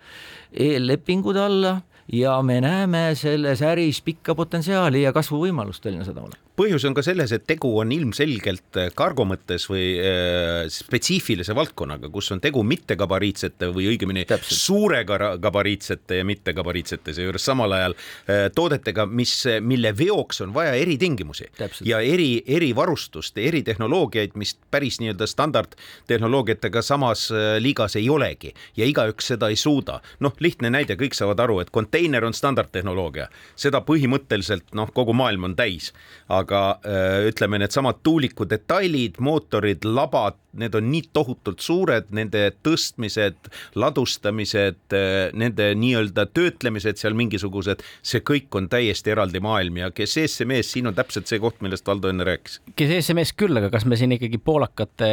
[0.68, 1.78] eellepingud alla
[2.14, 7.32] ja me näeme selles äris pikka potentsiaali ja kasvuvõimalust Tallinna Sadamale põhjus on ka selles,
[7.36, 13.92] et tegu on ilmselgelt kargo mõttes või äh, spetsiifilise valdkonnaga, kus on tegu mittegabariitsete või
[13.92, 14.58] õigemini Täpselt.
[14.58, 21.52] suure gabariitsete ja mittegabariitsete seejuures samal ajal äh, toodetega, mis, mille veoks on vaja eritingimusi
[21.58, 21.86] Täpselt.
[21.90, 29.34] ja eri, erivarustust, eritehnoloogiaid, mis päris nii-öelda standardtehnoloogiatega samas äh, liigas ei olegi ja igaüks
[29.34, 30.00] seda ei suuda.
[30.26, 35.52] noh, lihtne näide, kõik saavad aru, et konteiner on standardtehnoloogia, seda põhimõtteliselt noh, kogu maailm
[35.52, 35.94] on täis,
[36.34, 42.48] aga aga äh, ütleme, needsamad tuuliku detailid, mootorid, labad, need on nii tohutult suured, nende
[42.66, 49.92] tõstmised, ladustamised, äh, nende nii-öelda töötlemised seal mingisugused, see kõik on täiesti eraldi maailm ja
[49.92, 52.62] kes ees see mees, siin on täpselt see koht, millest Valdo enne rääkis.
[52.80, 55.12] kes ees see mees küll, aga kas me siin ikkagi poolakate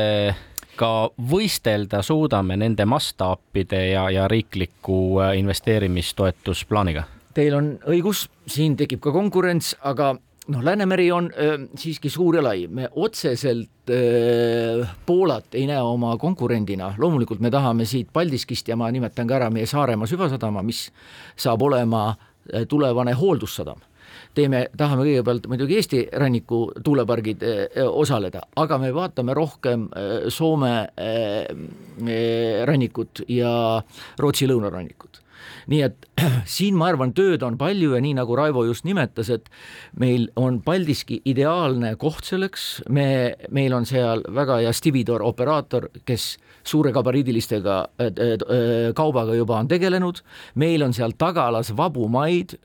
[0.78, 0.90] ka
[1.30, 7.08] võistelda suudame nende mastaapide ja, ja riikliku äh, investeerimistoetusplaaniga?
[7.34, 10.14] Teil on õigus, siin tekib ka konkurents, aga
[10.46, 16.16] noh, Läänemeri on öö, siiski suur ja lai, me otseselt öö, Poolat ei näe oma
[16.20, 20.86] konkurendina, loomulikult me tahame siit Paldiskist ja ma nimetan ka ära meie Saaremaa süvasadama, mis
[21.36, 22.12] saab olema
[22.68, 23.80] tulevane hooldussadam
[24.34, 27.44] teeme, tahame kõigepealt muidugi Eesti ranniku tuulepargid
[27.86, 29.86] osaleda, aga me vaatame rohkem
[30.28, 30.72] Soome
[32.66, 33.52] rannikut ja
[34.18, 35.23] Rootsi lõunarannikut
[35.72, 36.08] nii et
[36.56, 39.50] siin ma arvan, tööd on palju ja nii nagu Raivo just nimetas, et
[40.00, 43.06] meil on Paldiski ideaalne koht selleks, me,
[43.54, 49.68] meil on seal väga hea Stividor operaator, kes suure gabariidilistega äh, äh, kaubaga juba on
[49.68, 50.22] tegelenud,
[50.60, 52.56] meil on seal tagalas vabu maid,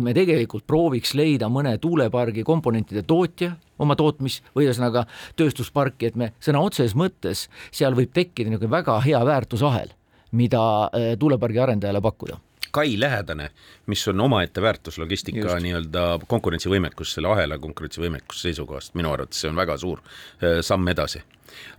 [0.00, 5.06] me tegelikult prooviks leida mõne tuulepargi komponentide tootja, oma tootmis või ühesõnaga
[5.40, 9.96] tööstusparki, et me sõna otseses mõttes, seal võib tekkida niisugune väga hea väärtusahel
[10.36, 12.38] mida äh, tuulepargi arendajale pakkuda
[12.70, 13.48] kai lähedane,
[13.90, 19.58] mis on omaette väärtus logistika nii-öelda konkurentsivõimekus, selle ahela konkurentsivõimekuse seisukohast, minu arvates see on
[19.58, 21.24] väga suur äh, samm edasi.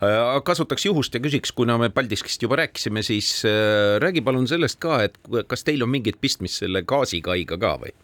[0.04, 3.32] Äh, kasutaks juhust ja küsiks, kuna me Paldiskist juba rääkisime, siis
[4.04, 5.16] räägi palun sellest ka, et
[5.48, 7.96] kas teil on mingit pistmist selle gaasikaiga ka või?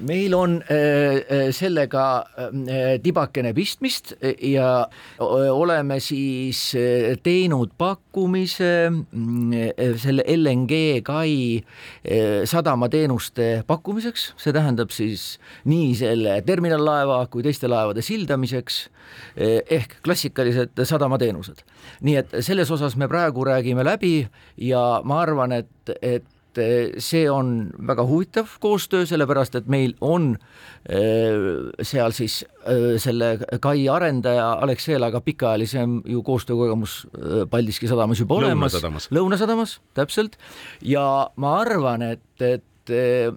[0.00, 4.86] Meil on äh, äh, sellega äh, tibakene pistmist ja
[5.18, 6.72] oleme siis
[7.22, 9.52] teinud pakkumise mm,
[10.00, 11.62] selle LNG kai
[12.48, 15.36] sadamateenuste pakkumiseks, see tähendab siis
[15.68, 18.82] nii selle terminallaeva kui teiste laevade sildamiseks
[19.36, 21.62] ehk klassikalised sadamateenused.
[22.02, 24.26] nii et selles osas me praegu räägime läbi
[24.56, 26.24] ja ma arvan, et, et
[27.02, 30.32] see on väga huvitav koostöö, sellepärast et meil on
[30.88, 31.36] eh,
[31.82, 37.06] seal siis eh, selle kai arendaja Alexelaga pikaajalisem ju koostöökogemus
[37.50, 40.36] Paldiski sadamas juba olemas, Lõunasadamas, Lõunasadamas, täpselt,
[40.82, 43.32] ja ma arvan, et, et et eh,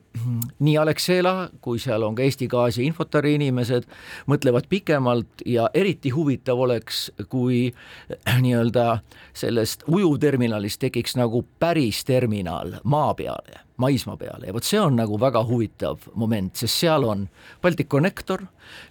[0.59, 3.85] nii Alexela kui seal on ka Eesti Gaasi infotari inimesed
[4.31, 8.87] mõtlevad pikemalt ja eriti huvitav oleks, kui eh, nii-öelda
[9.33, 14.47] sellest ujuvterminalist tekiks nagu päris terminal maa peale maismaa peale.
[14.47, 17.29] Ja vot see on nagu väga huvitav moment, sest seal on
[17.63, 18.41] Balticconnector,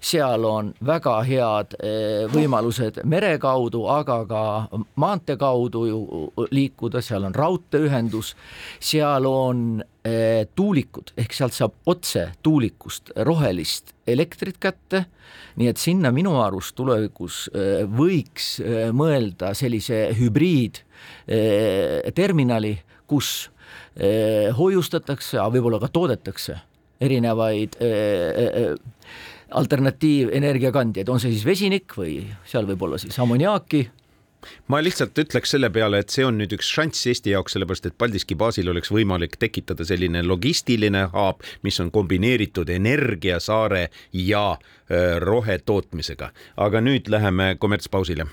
[0.00, 4.68] seal on väga head eh, võimalused mere kaudu, aga ka
[5.00, 5.98] maantee kaudu ju
[6.50, 8.34] liikuda, seal on raudteeühendus,
[8.80, 15.04] seal on eh, tuulikud, ehk sealt saab otse tuulikust rohelist elektrit kätte,
[15.56, 18.60] nii et sinna minu arust tulevikus eh, võiks
[18.92, 23.53] mõelda sellise hübriidterminali, kus
[24.58, 26.56] hoiustatakse, aga võib-olla ka toodetakse
[27.00, 29.10] erinevaid eh, eh,
[29.54, 33.84] alternatiivenergiakandjaid, on see siis vesinik või seal võib olla siis ammoniaaki?
[34.68, 37.96] Ma lihtsalt ütleks selle peale, et see on nüüd üks šanss Eesti jaoks, sellepärast et
[37.96, 43.86] Paldiski baasil oleks võimalik tekitada selline logistiline haab, mis on kombineeritud energiasaare
[44.20, 44.46] ja
[45.24, 46.28] rohetootmisega.
[46.60, 48.28] aga nüüd läheme kommertspausile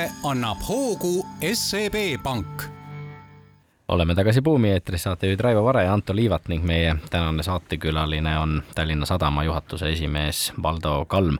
[0.00, 2.62] buumile annab hoogu SEB Pank
[3.88, 8.62] oleme tagasi Buumi eetris, saatejuhid Raivo Vare ja Anto Liivat ning meie tänane saatekülaline on
[8.74, 11.38] Tallinna Sadama juhatuse esimees Valdo Kalm.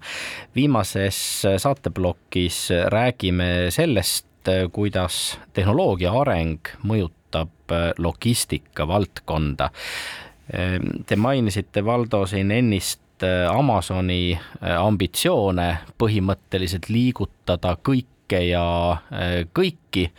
[0.55, 4.27] viimases saateplokis räägime sellest,
[4.73, 9.71] kuidas tehnoloogia areng mõjutab logistika valdkonda.
[11.07, 13.01] Te mainisite, Valdo, siin ennist
[13.53, 14.41] Amazoni
[14.79, 17.77] ambitsioone põhimõtteliselt liigutada
[18.31, 18.65] kõike ja
[19.53, 20.11] kõiki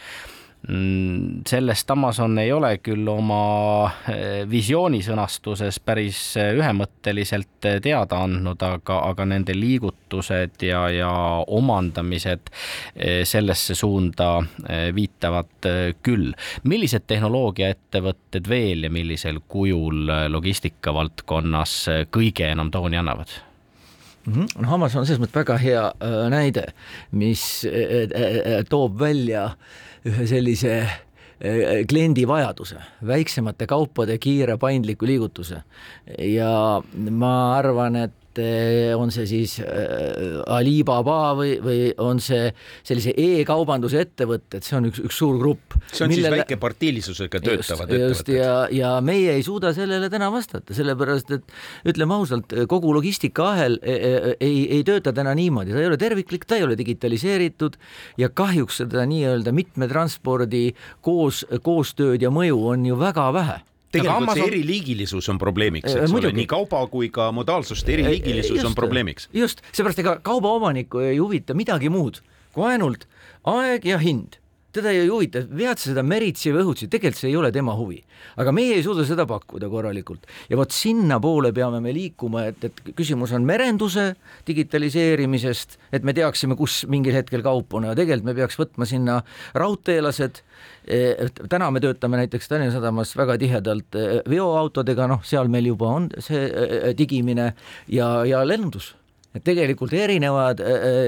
[0.69, 8.61] Mm, sellest Amazon ei ole küll oma eh, visiooni sõnastuses päris eh, ühemõtteliselt teada andnud,
[8.61, 11.09] aga, aga nende liigutused ja, ja
[11.47, 12.53] omandamised
[13.25, 14.29] sellesse suunda
[14.93, 15.69] viitavad
[16.05, 16.29] küll.
[16.63, 21.77] millised tehnoloogiaettevõtted veel ja millisel kujul logistika valdkonnas
[22.13, 23.41] kõige enam tooni annavad?
[24.25, 24.47] Mhm.
[24.61, 25.85] noh, Amazon on selles mõttes väga hea
[26.29, 26.67] näide,
[27.11, 27.65] mis
[28.69, 29.79] toob välja äh,
[30.09, 30.75] ühe sellise
[31.89, 32.77] kliendi vajaduse,
[33.07, 35.63] väiksemate kaupade kiire paindliku liigutuse
[36.21, 42.47] ja ma arvan, et Eh, on see siis eh, Alibaba või, või on see
[42.87, 45.75] sellise e-kaubanduse ettevõtted, see on üks, üks suur grupp.
[45.91, 46.37] see on millele...
[46.37, 48.37] siis väike partiilisusega töötavad just, ettevõtted.
[48.37, 51.55] ja, ja meie ei suuda sellele täna vastata, sellepärast et
[51.91, 56.47] ütleme ausalt, kogu logistikaahel ei, e, ei, ei tööta täna niimoodi, ta ei ole terviklik,
[56.47, 57.75] ta ei ole digitaliseeritud
[58.21, 60.69] ja kahjuks seda nii-öelda mitme transpordi
[61.03, 63.59] koos, koostööd ja mõju on ju väga vähe
[63.91, 64.43] tegelikult Amazon...
[64.43, 66.31] see eriliigilisus on probleemiks, eks Muidugi.
[66.31, 69.29] ole, nii kauba kui ka modaalsuste eriliigilisus just, on probleemiks.
[69.33, 72.21] just, seepärast ega kaubaomanikku ei huvita midagi muud
[72.55, 73.07] kui ainult
[73.47, 74.40] aeg ja hind
[74.75, 77.99] teda ei huvita, vead seda meritsi või õhutsi, tegelikult see ei ole tema huvi.
[78.39, 80.27] aga meie ei suuda seda pakkuda korralikult.
[80.49, 84.11] Ja vot sinnapoole peame me liikuma, et, et küsimus on merenduse
[84.47, 87.89] digitaliseerimisest, et me teaksime, kus mingil hetkel kaup on.
[87.89, 89.19] Ja tegelikult me peaks võtma sinna
[89.57, 90.41] raudteelased.
[90.85, 91.01] E,
[91.49, 96.09] täna me töötame näiteks Tallinna Sadamas väga tihedalt e, veoautodega, noh, seal meil juba on
[96.21, 97.51] see e, digimine
[97.91, 98.93] ja, ja lennundus,
[99.35, 100.61] et tegelikult erinevad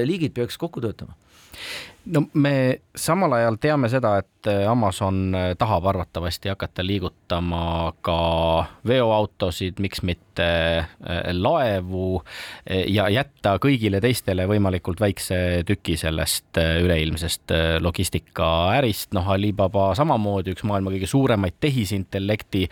[0.06, 1.16] liigid peaks kokku töötama
[2.06, 8.18] no me samal ajal teame seda, et äh, Amazon äh, tahab arvatavasti hakata liigutama ka
[8.86, 10.48] veoautosid, miks mitte
[10.78, 12.22] äh, laevu
[12.88, 15.36] ja jätta kõigile teistele võimalikult väikse
[15.66, 17.52] tüki sellest üleilmsest
[17.84, 19.12] logistikaärist.
[19.16, 22.66] noh, Alibaba samamoodi üks maailma kõige suuremaid tehisintellekti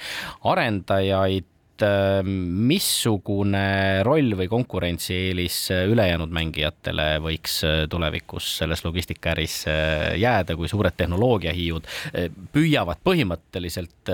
[0.53, 1.52] arendajaid
[1.83, 2.27] et
[2.73, 5.59] missugune roll või konkurentsieelis
[5.91, 14.13] ülejäänud mängijatele võiks äh, tulevikus selles logistikaäris äh, jääda, kui suured tehnoloogiahiiud äh, püüavad põhimõtteliselt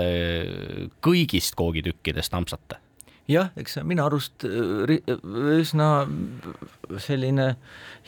[1.03, 2.79] kõigist koogitükkidest ampsata?
[3.29, 5.89] jah, eks minu arust üsna
[6.97, 7.53] selline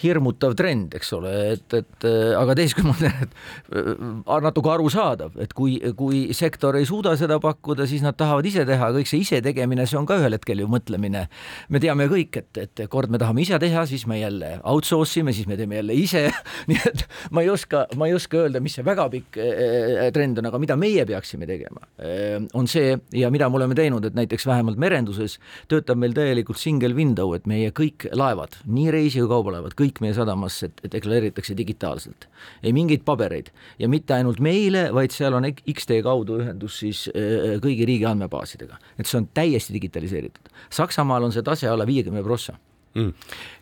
[0.01, 2.07] hirmutav trend, eks ole, et, et
[2.37, 7.13] aga teisest küljest ma ütlen, et äh, natuke arusaadav, et kui, kui sektor ei suuda
[7.19, 10.35] seda pakkuda, siis nad tahavad ise teha, kõik see ise tegemine, see on ka ühel
[10.35, 11.27] hetkel ju mõtlemine.
[11.69, 15.33] me teame kõik, et, et kord me tahame ise teha, siis me jälle outsource ime,
[15.33, 16.27] siis me teeme jälle ise
[16.69, 20.41] nii et ma ei oska, ma ei oska öelda, mis see väga pikk äh, trend
[20.41, 24.17] on, aga mida meie peaksime tegema, äh, on see ja mida me oleme teinud, et
[24.17, 25.37] näiteks vähemalt merenduses
[25.71, 30.15] töötab meil täielikult single window, et meie kõik laevad, nii reisi kui kaubalaevad, kõik meie
[30.17, 32.27] sadamasse deklareeritakse digitaalselt.
[32.63, 37.57] ei mingeid pabereid ja mitte ainult meile, vaid seal on X-tee kaudu ühendus siis äh,
[37.63, 40.51] kõigi riigi andmebaasidega, et see on täiesti digitaliseeritud.
[40.69, 42.57] Saksamaal on see tase alla viiekümne prossa
[42.93, 43.11] mm..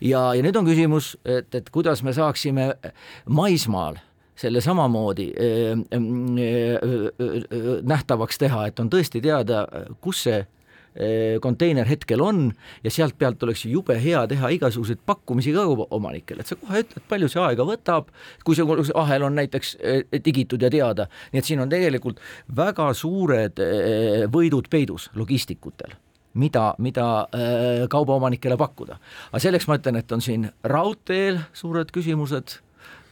[0.00, 2.72] ja, ja nüüd on küsimus, et, et kuidas me saaksime
[3.28, 4.00] maismaal
[4.40, 6.80] selle samamoodi äh, äh,
[7.82, 9.66] nähtavaks teha, et on tõesti teada,
[10.00, 10.40] kus see
[11.42, 12.48] konteiner hetkel on
[12.84, 17.04] ja sealt pealt oleks jube hea teha igasuguseid pakkumisi ka omanikele, et sa kohe ütled,
[17.08, 18.10] palju see aega võtab,
[18.44, 22.20] kui see ahel on näiteks eh, digitud ja teada, nii et siin on tegelikult
[22.56, 25.94] väga suured eh, võidud peidus logistikutel
[26.34, 27.04] mida, mida
[27.90, 28.98] kaubaomanikele pakkuda.
[29.32, 32.60] aga selleks ma ütlen, et on siin raudteel suured küsimused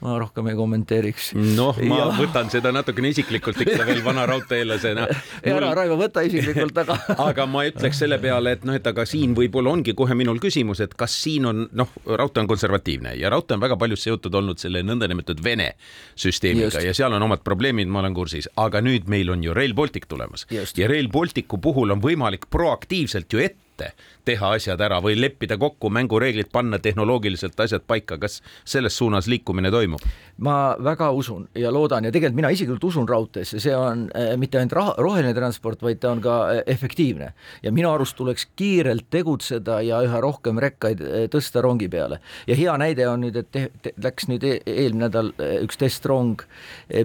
[0.05, 1.33] ma rohkem ei kommenteeriks.
[1.35, 2.07] noh, ma ja...
[2.19, 5.57] võtan seda natukene isiklikult ikka veel vana raudteelasena Mul...
[5.57, 9.35] ära, Raivo, võta isiklikult, aga aga ma ütleks selle peale, et noh, et aga siin
[9.39, 13.59] võib-olla ongi kohe minul küsimus, et kas siin on noh, raudtee on konservatiivne ja raudtee
[13.59, 15.73] on väga palju seotud olnud selle nõndanimetatud Vene
[16.19, 16.87] süsteemiga Just.
[16.87, 20.07] ja seal on omad probleemid, ma olen kursis, aga nüüd meil on ju Rail Baltic
[20.11, 20.79] tulemas Just.
[20.79, 23.93] ja Rail Balticu puhul on võimalik proaktiivselt ju ette ette
[24.29, 29.71] teha asjad ära või leppida kokku mängureeglid, panna tehnoloogiliselt asjad paika, kas selles suunas liikumine
[29.73, 30.03] toimub?
[30.39, 34.61] ma väga usun ja loodan ja tegelikult mina isiklikult usun raudteesse, see on äh, mitte
[34.61, 37.33] ainult raha, roheline transport, vaid ta on ka äh, efektiivne
[37.65, 42.21] ja minu arust tuleks kiirelt tegutseda ja üha rohkem rekkaid äh, tõsta rongi peale.
[42.47, 46.41] ja hea näide on nüüd, et te, te, läks nüüd e eelmine nädal üks testrong,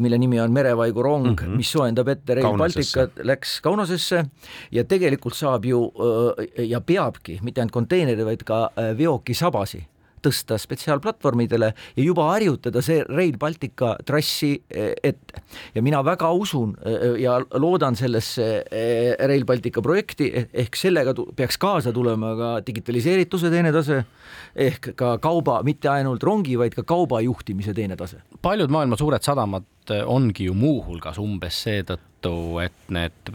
[0.01, 1.57] mille nimi on Merevaigu rong mm, -hmm.
[1.57, 4.25] mis soojendab ette Rail Balticut, läks Kaunasesse
[4.71, 5.81] ja tegelikult saab ju
[6.69, 9.83] ja peabki mitte ainult konteineri, vaid ka äh, veokisabasi
[10.23, 15.41] tõsta spetsiaalplatvormidele ja juba harjutada see Rail Baltica trassi ette.
[15.75, 16.75] ja mina väga usun
[17.19, 18.63] ja loodan sellesse
[19.19, 24.03] Rail Baltica projekti, ehk sellega peaks kaasa tulema ka digitaliseerituse teine tase
[24.55, 28.21] ehk ka kauba, mitte ainult rongi, vaid ka kauba juhtimise teine tase.
[28.41, 29.63] paljud maailma suured sadamad
[30.05, 33.33] ongi ju muuhulgas umbes seetõttu, et need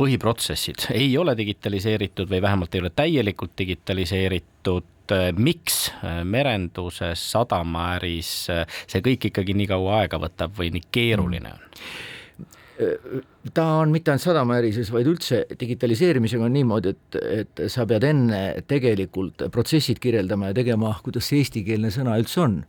[0.00, 4.99] põhiprotsessid ei ole digitaliseeritud või vähemalt ei ole täielikult digitaliseeritud
[5.36, 5.90] miks
[6.24, 11.82] merenduses, sadamaäris see kõik ikkagi nii kaua aega võtab või nii keeruline on?
[13.54, 18.40] ta on mitte ainult sadamaärises, vaid üldse digitaliseerimisega on niimoodi, et, et sa pead enne
[18.70, 22.60] tegelikult protsessid kirjeldama ja tegema, kuidas see eestikeelne sõna üldse on,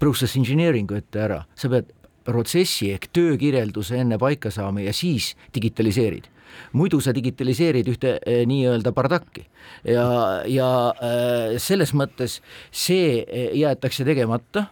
[0.00, 1.92] process engineering'u ette ära, sa pead
[2.24, 6.30] protsessi ehk töökirjelduse enne paika saama ja siis digitaliseerid
[6.76, 9.46] muidu sa digitaliseerid ühte eh, nii-öelda bardakki.
[9.88, 10.06] Ja,
[10.48, 12.40] ja eh, selles mõttes
[12.70, 14.68] see eh, jäetakse tegemata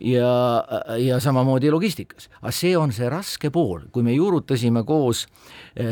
[0.00, 0.30] ja,
[1.00, 2.30] ja samamoodi logistikas.
[2.42, 5.26] aga see on see raske pool, kui me juurutasime koos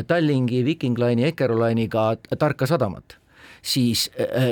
[0.07, 3.17] Tallinki, Viking Line'i, Eckeroline'iga Tarka sadamat,
[3.65, 4.07] siis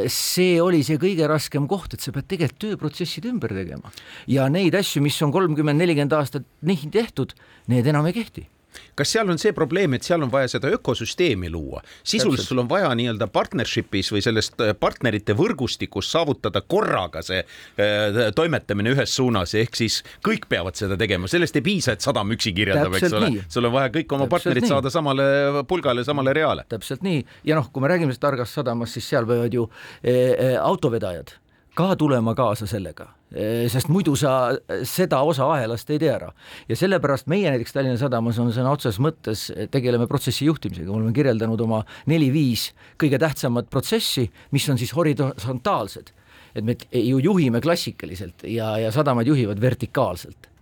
[0.10, 3.94] see oli see kõige raskem koht, et sa pead tegelikult tööprotsessid ümber tegema.
[4.30, 7.38] Ja neid asju, mis on kolmkümmend, nelikümmend aastat nii tehtud,
[7.70, 8.48] need enam ei kehti
[8.96, 12.70] kas seal on see probleem, et seal on vaja seda ökosüsteemi luua, sisuliselt sul on
[12.70, 19.56] vaja nii-öelda partnership'is või sellest äh, partnerite võrgustikus saavutada korraga see äh, toimetamine ühes suunas,
[19.58, 23.32] ehk siis kõik peavad seda tegema, sellest ei piisa, et sadam üksi kirjeldab, eks ole,
[23.52, 24.74] sul on vaja kõik oma täpselt partnerid nii.
[24.74, 25.30] saada samale
[25.70, 26.68] pulgale, samale reale.
[26.70, 27.24] täpselt nii.
[27.48, 29.70] Ja noh, kui me räägime targast sadamast, siis seal peavad ju
[30.02, 31.38] e, e, autovedajad
[31.74, 34.54] ka tulema kaasa sellega, eh, sest muidu sa
[34.86, 36.30] seda osa ahelast ei tea ära.
[36.70, 41.16] ja sellepärast meie näiteks Tallinna Sadamas on sõna otseses mõttes, tegeleme protsessi juhtimisega, me oleme
[41.18, 42.70] kirjeldanud oma neli-viis
[43.02, 46.14] kõige tähtsamat protsessi, mis on siis horisontaalsed.
[46.54, 50.53] et me ju juhime klassikaliselt ja, ja sadamad juhivad vertikaalselt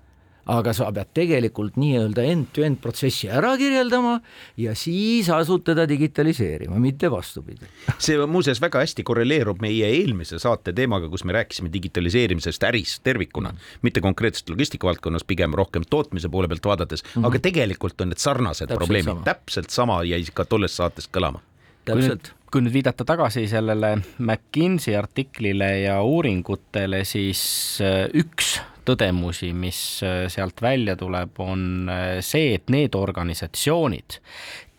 [0.49, 4.17] aga sa pead tegelikult nii-öelda end-to-end protsessi ära kirjeldama
[4.57, 7.69] ja siis asud teda digitaliseerima, mitte vastupidi.
[8.01, 13.53] see muuseas väga hästi korreleerub meie eelmise saate teemaga, kus me rääkisime digitaliseerimisest äris tervikuna,
[13.81, 17.27] mitte konkreetselt logistika valdkonnas, pigem rohkem tootmise poole pealt vaadates mm, -hmm.
[17.27, 21.39] aga tegelikult on need sarnased täpselt probleemid, täpselt sama jäi ka tollest saatest kõlama.
[21.85, 27.43] täpselt kui nüüd viidata tagasi sellele McKinsey artiklile ja uuringutele, siis
[27.83, 34.19] äh, üks tõdemusi, mis äh, sealt välja tuleb, on äh, see, et need organisatsioonid,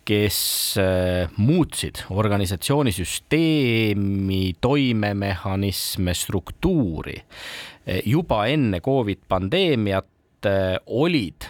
[0.03, 0.37] kes
[1.39, 7.15] muutsid organisatsiooni süsteemi, toimemehhanisme, struktuuri
[8.11, 10.09] juba enne Covid pandeemiat,
[10.85, 11.45] olid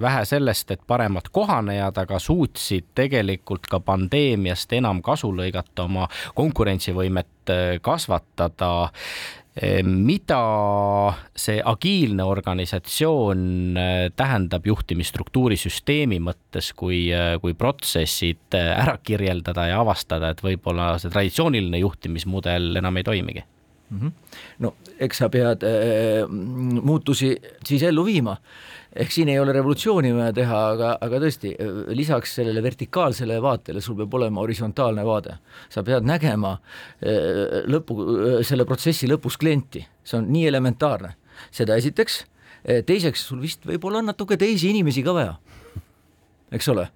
[0.00, 7.52] vähe sellest, et paremad kohanejad, aga suutsid tegelikult ka pandeemiast enam kasu lõigata, oma konkurentsivõimet
[7.84, 8.70] kasvatada.
[9.54, 10.40] Ehm, mida
[11.38, 13.44] see agiilne organisatsioon
[13.78, 20.42] äh, tähendab juhtimisstruktuuri süsteemi mõttes, kui, äh, kui protsessid äh, ära kirjeldada ja avastada, et
[20.42, 23.46] võib-olla see traditsiooniline juhtimismudel enam ei toimigi
[23.90, 23.98] mm?
[24.00, 24.12] -hmm.
[24.58, 26.28] no eks sa pead äh,
[26.82, 28.36] muutusi siis ellu viima
[28.94, 31.52] ehk siin ei ole revolutsiooni vaja teha, aga, aga tõesti,
[31.98, 35.38] lisaks sellele vertikaalsele vaatele sul peab olema horisontaalne vaade.
[35.68, 36.56] sa pead nägema
[37.02, 37.96] eh, lõpu,
[38.46, 41.14] selle protsessi lõpus klienti, see on nii elementaarne.
[41.50, 42.24] seda esiteks,
[42.64, 45.34] eh, teiseks sul vist võib-olla on natuke teisi inimesi ka vaja,
[46.52, 46.88] eks ole,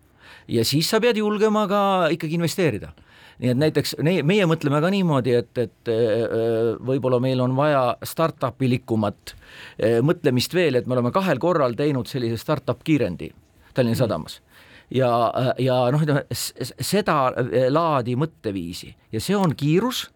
[0.49, 1.83] ja siis sa pead julgema ka
[2.15, 2.93] ikkagi investeerida
[3.39, 8.71] nii et näiteks meie mõtleme ka niimoodi, et, et äh, võib-olla meil on vaja startup'i
[8.75, 13.31] likumat äh, mõtlemist veel, et me oleme kahel korral teinud sellise startup kiirendi
[13.75, 14.01] Tallinna mm.
[14.03, 14.41] Sadamas
[14.91, 17.19] ja, äh, ja noh, ütleme seda
[17.71, 20.09] laadi mõtteviisi ja see on kiirus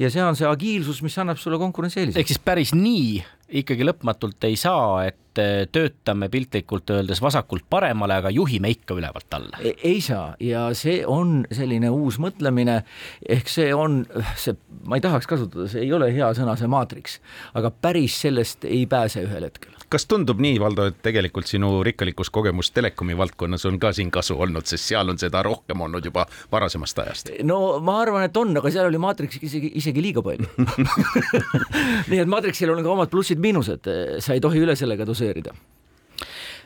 [0.00, 2.18] ja see on see agiilsus, mis annab sulle konkurentsieelise.
[2.18, 8.18] ehk siis päris nii ikkagi lõpmatult ei saa, et et töötame piltlikult öeldes vasakult paremale,
[8.20, 9.58] aga juhime ikka ülevalt alla.
[9.62, 12.82] Ei saa ja see on selline uus mõtlemine,
[13.28, 14.04] ehk see on
[14.38, 17.18] see, ma ei tahaks kasutada, see ei ole hea sõna, see maatriks,
[17.58, 19.72] aga päris sellest ei pääse ühel hetkel.
[19.94, 24.38] kas tundub nii, Valdo, et tegelikult sinu rikkalikus kogemus telekomi valdkonnas on ka siin kasu
[24.38, 27.30] olnud, sest seal on seda rohkem olnud juba varasemast ajast?
[27.42, 30.46] no ma arvan, et on, aga seal oli maatriks isegi, isegi liiga palju
[32.10, 35.54] nii et maatriksil on ka omad plussid-miinused, sa ei tohi üle sellega doseerida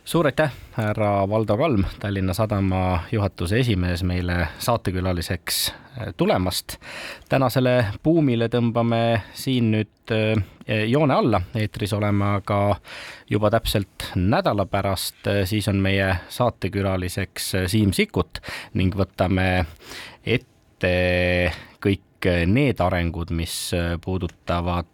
[0.08, 6.78] suur aitäh, härra Valdo Kalm, Tallinna Sadama juhatuse esimees, meile saatekülaliseks äh, tulemast.
[7.28, 12.78] tänasele buumile tõmbame siin nüüd äh, joone alla, eetris oleme aga
[13.30, 18.40] juba täpselt nädala pärast, äh, siis on meie saatekülaliseks Siim Sikkut
[18.80, 19.66] ning võtame
[20.24, 21.52] ette
[21.84, 24.88] kõik need arengud, mis puudutavad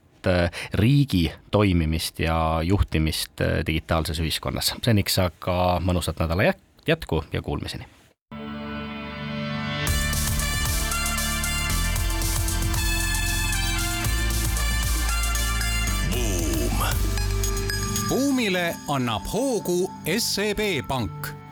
[0.75, 4.75] riigi toimimist ja juhtimist digitaalses ühiskonnas.
[4.83, 6.53] seniks aga mõnusat nädala
[6.87, 7.87] jätku ja kuulmiseni!
[18.09, 21.44] Buumile annab hoogu SEB Pank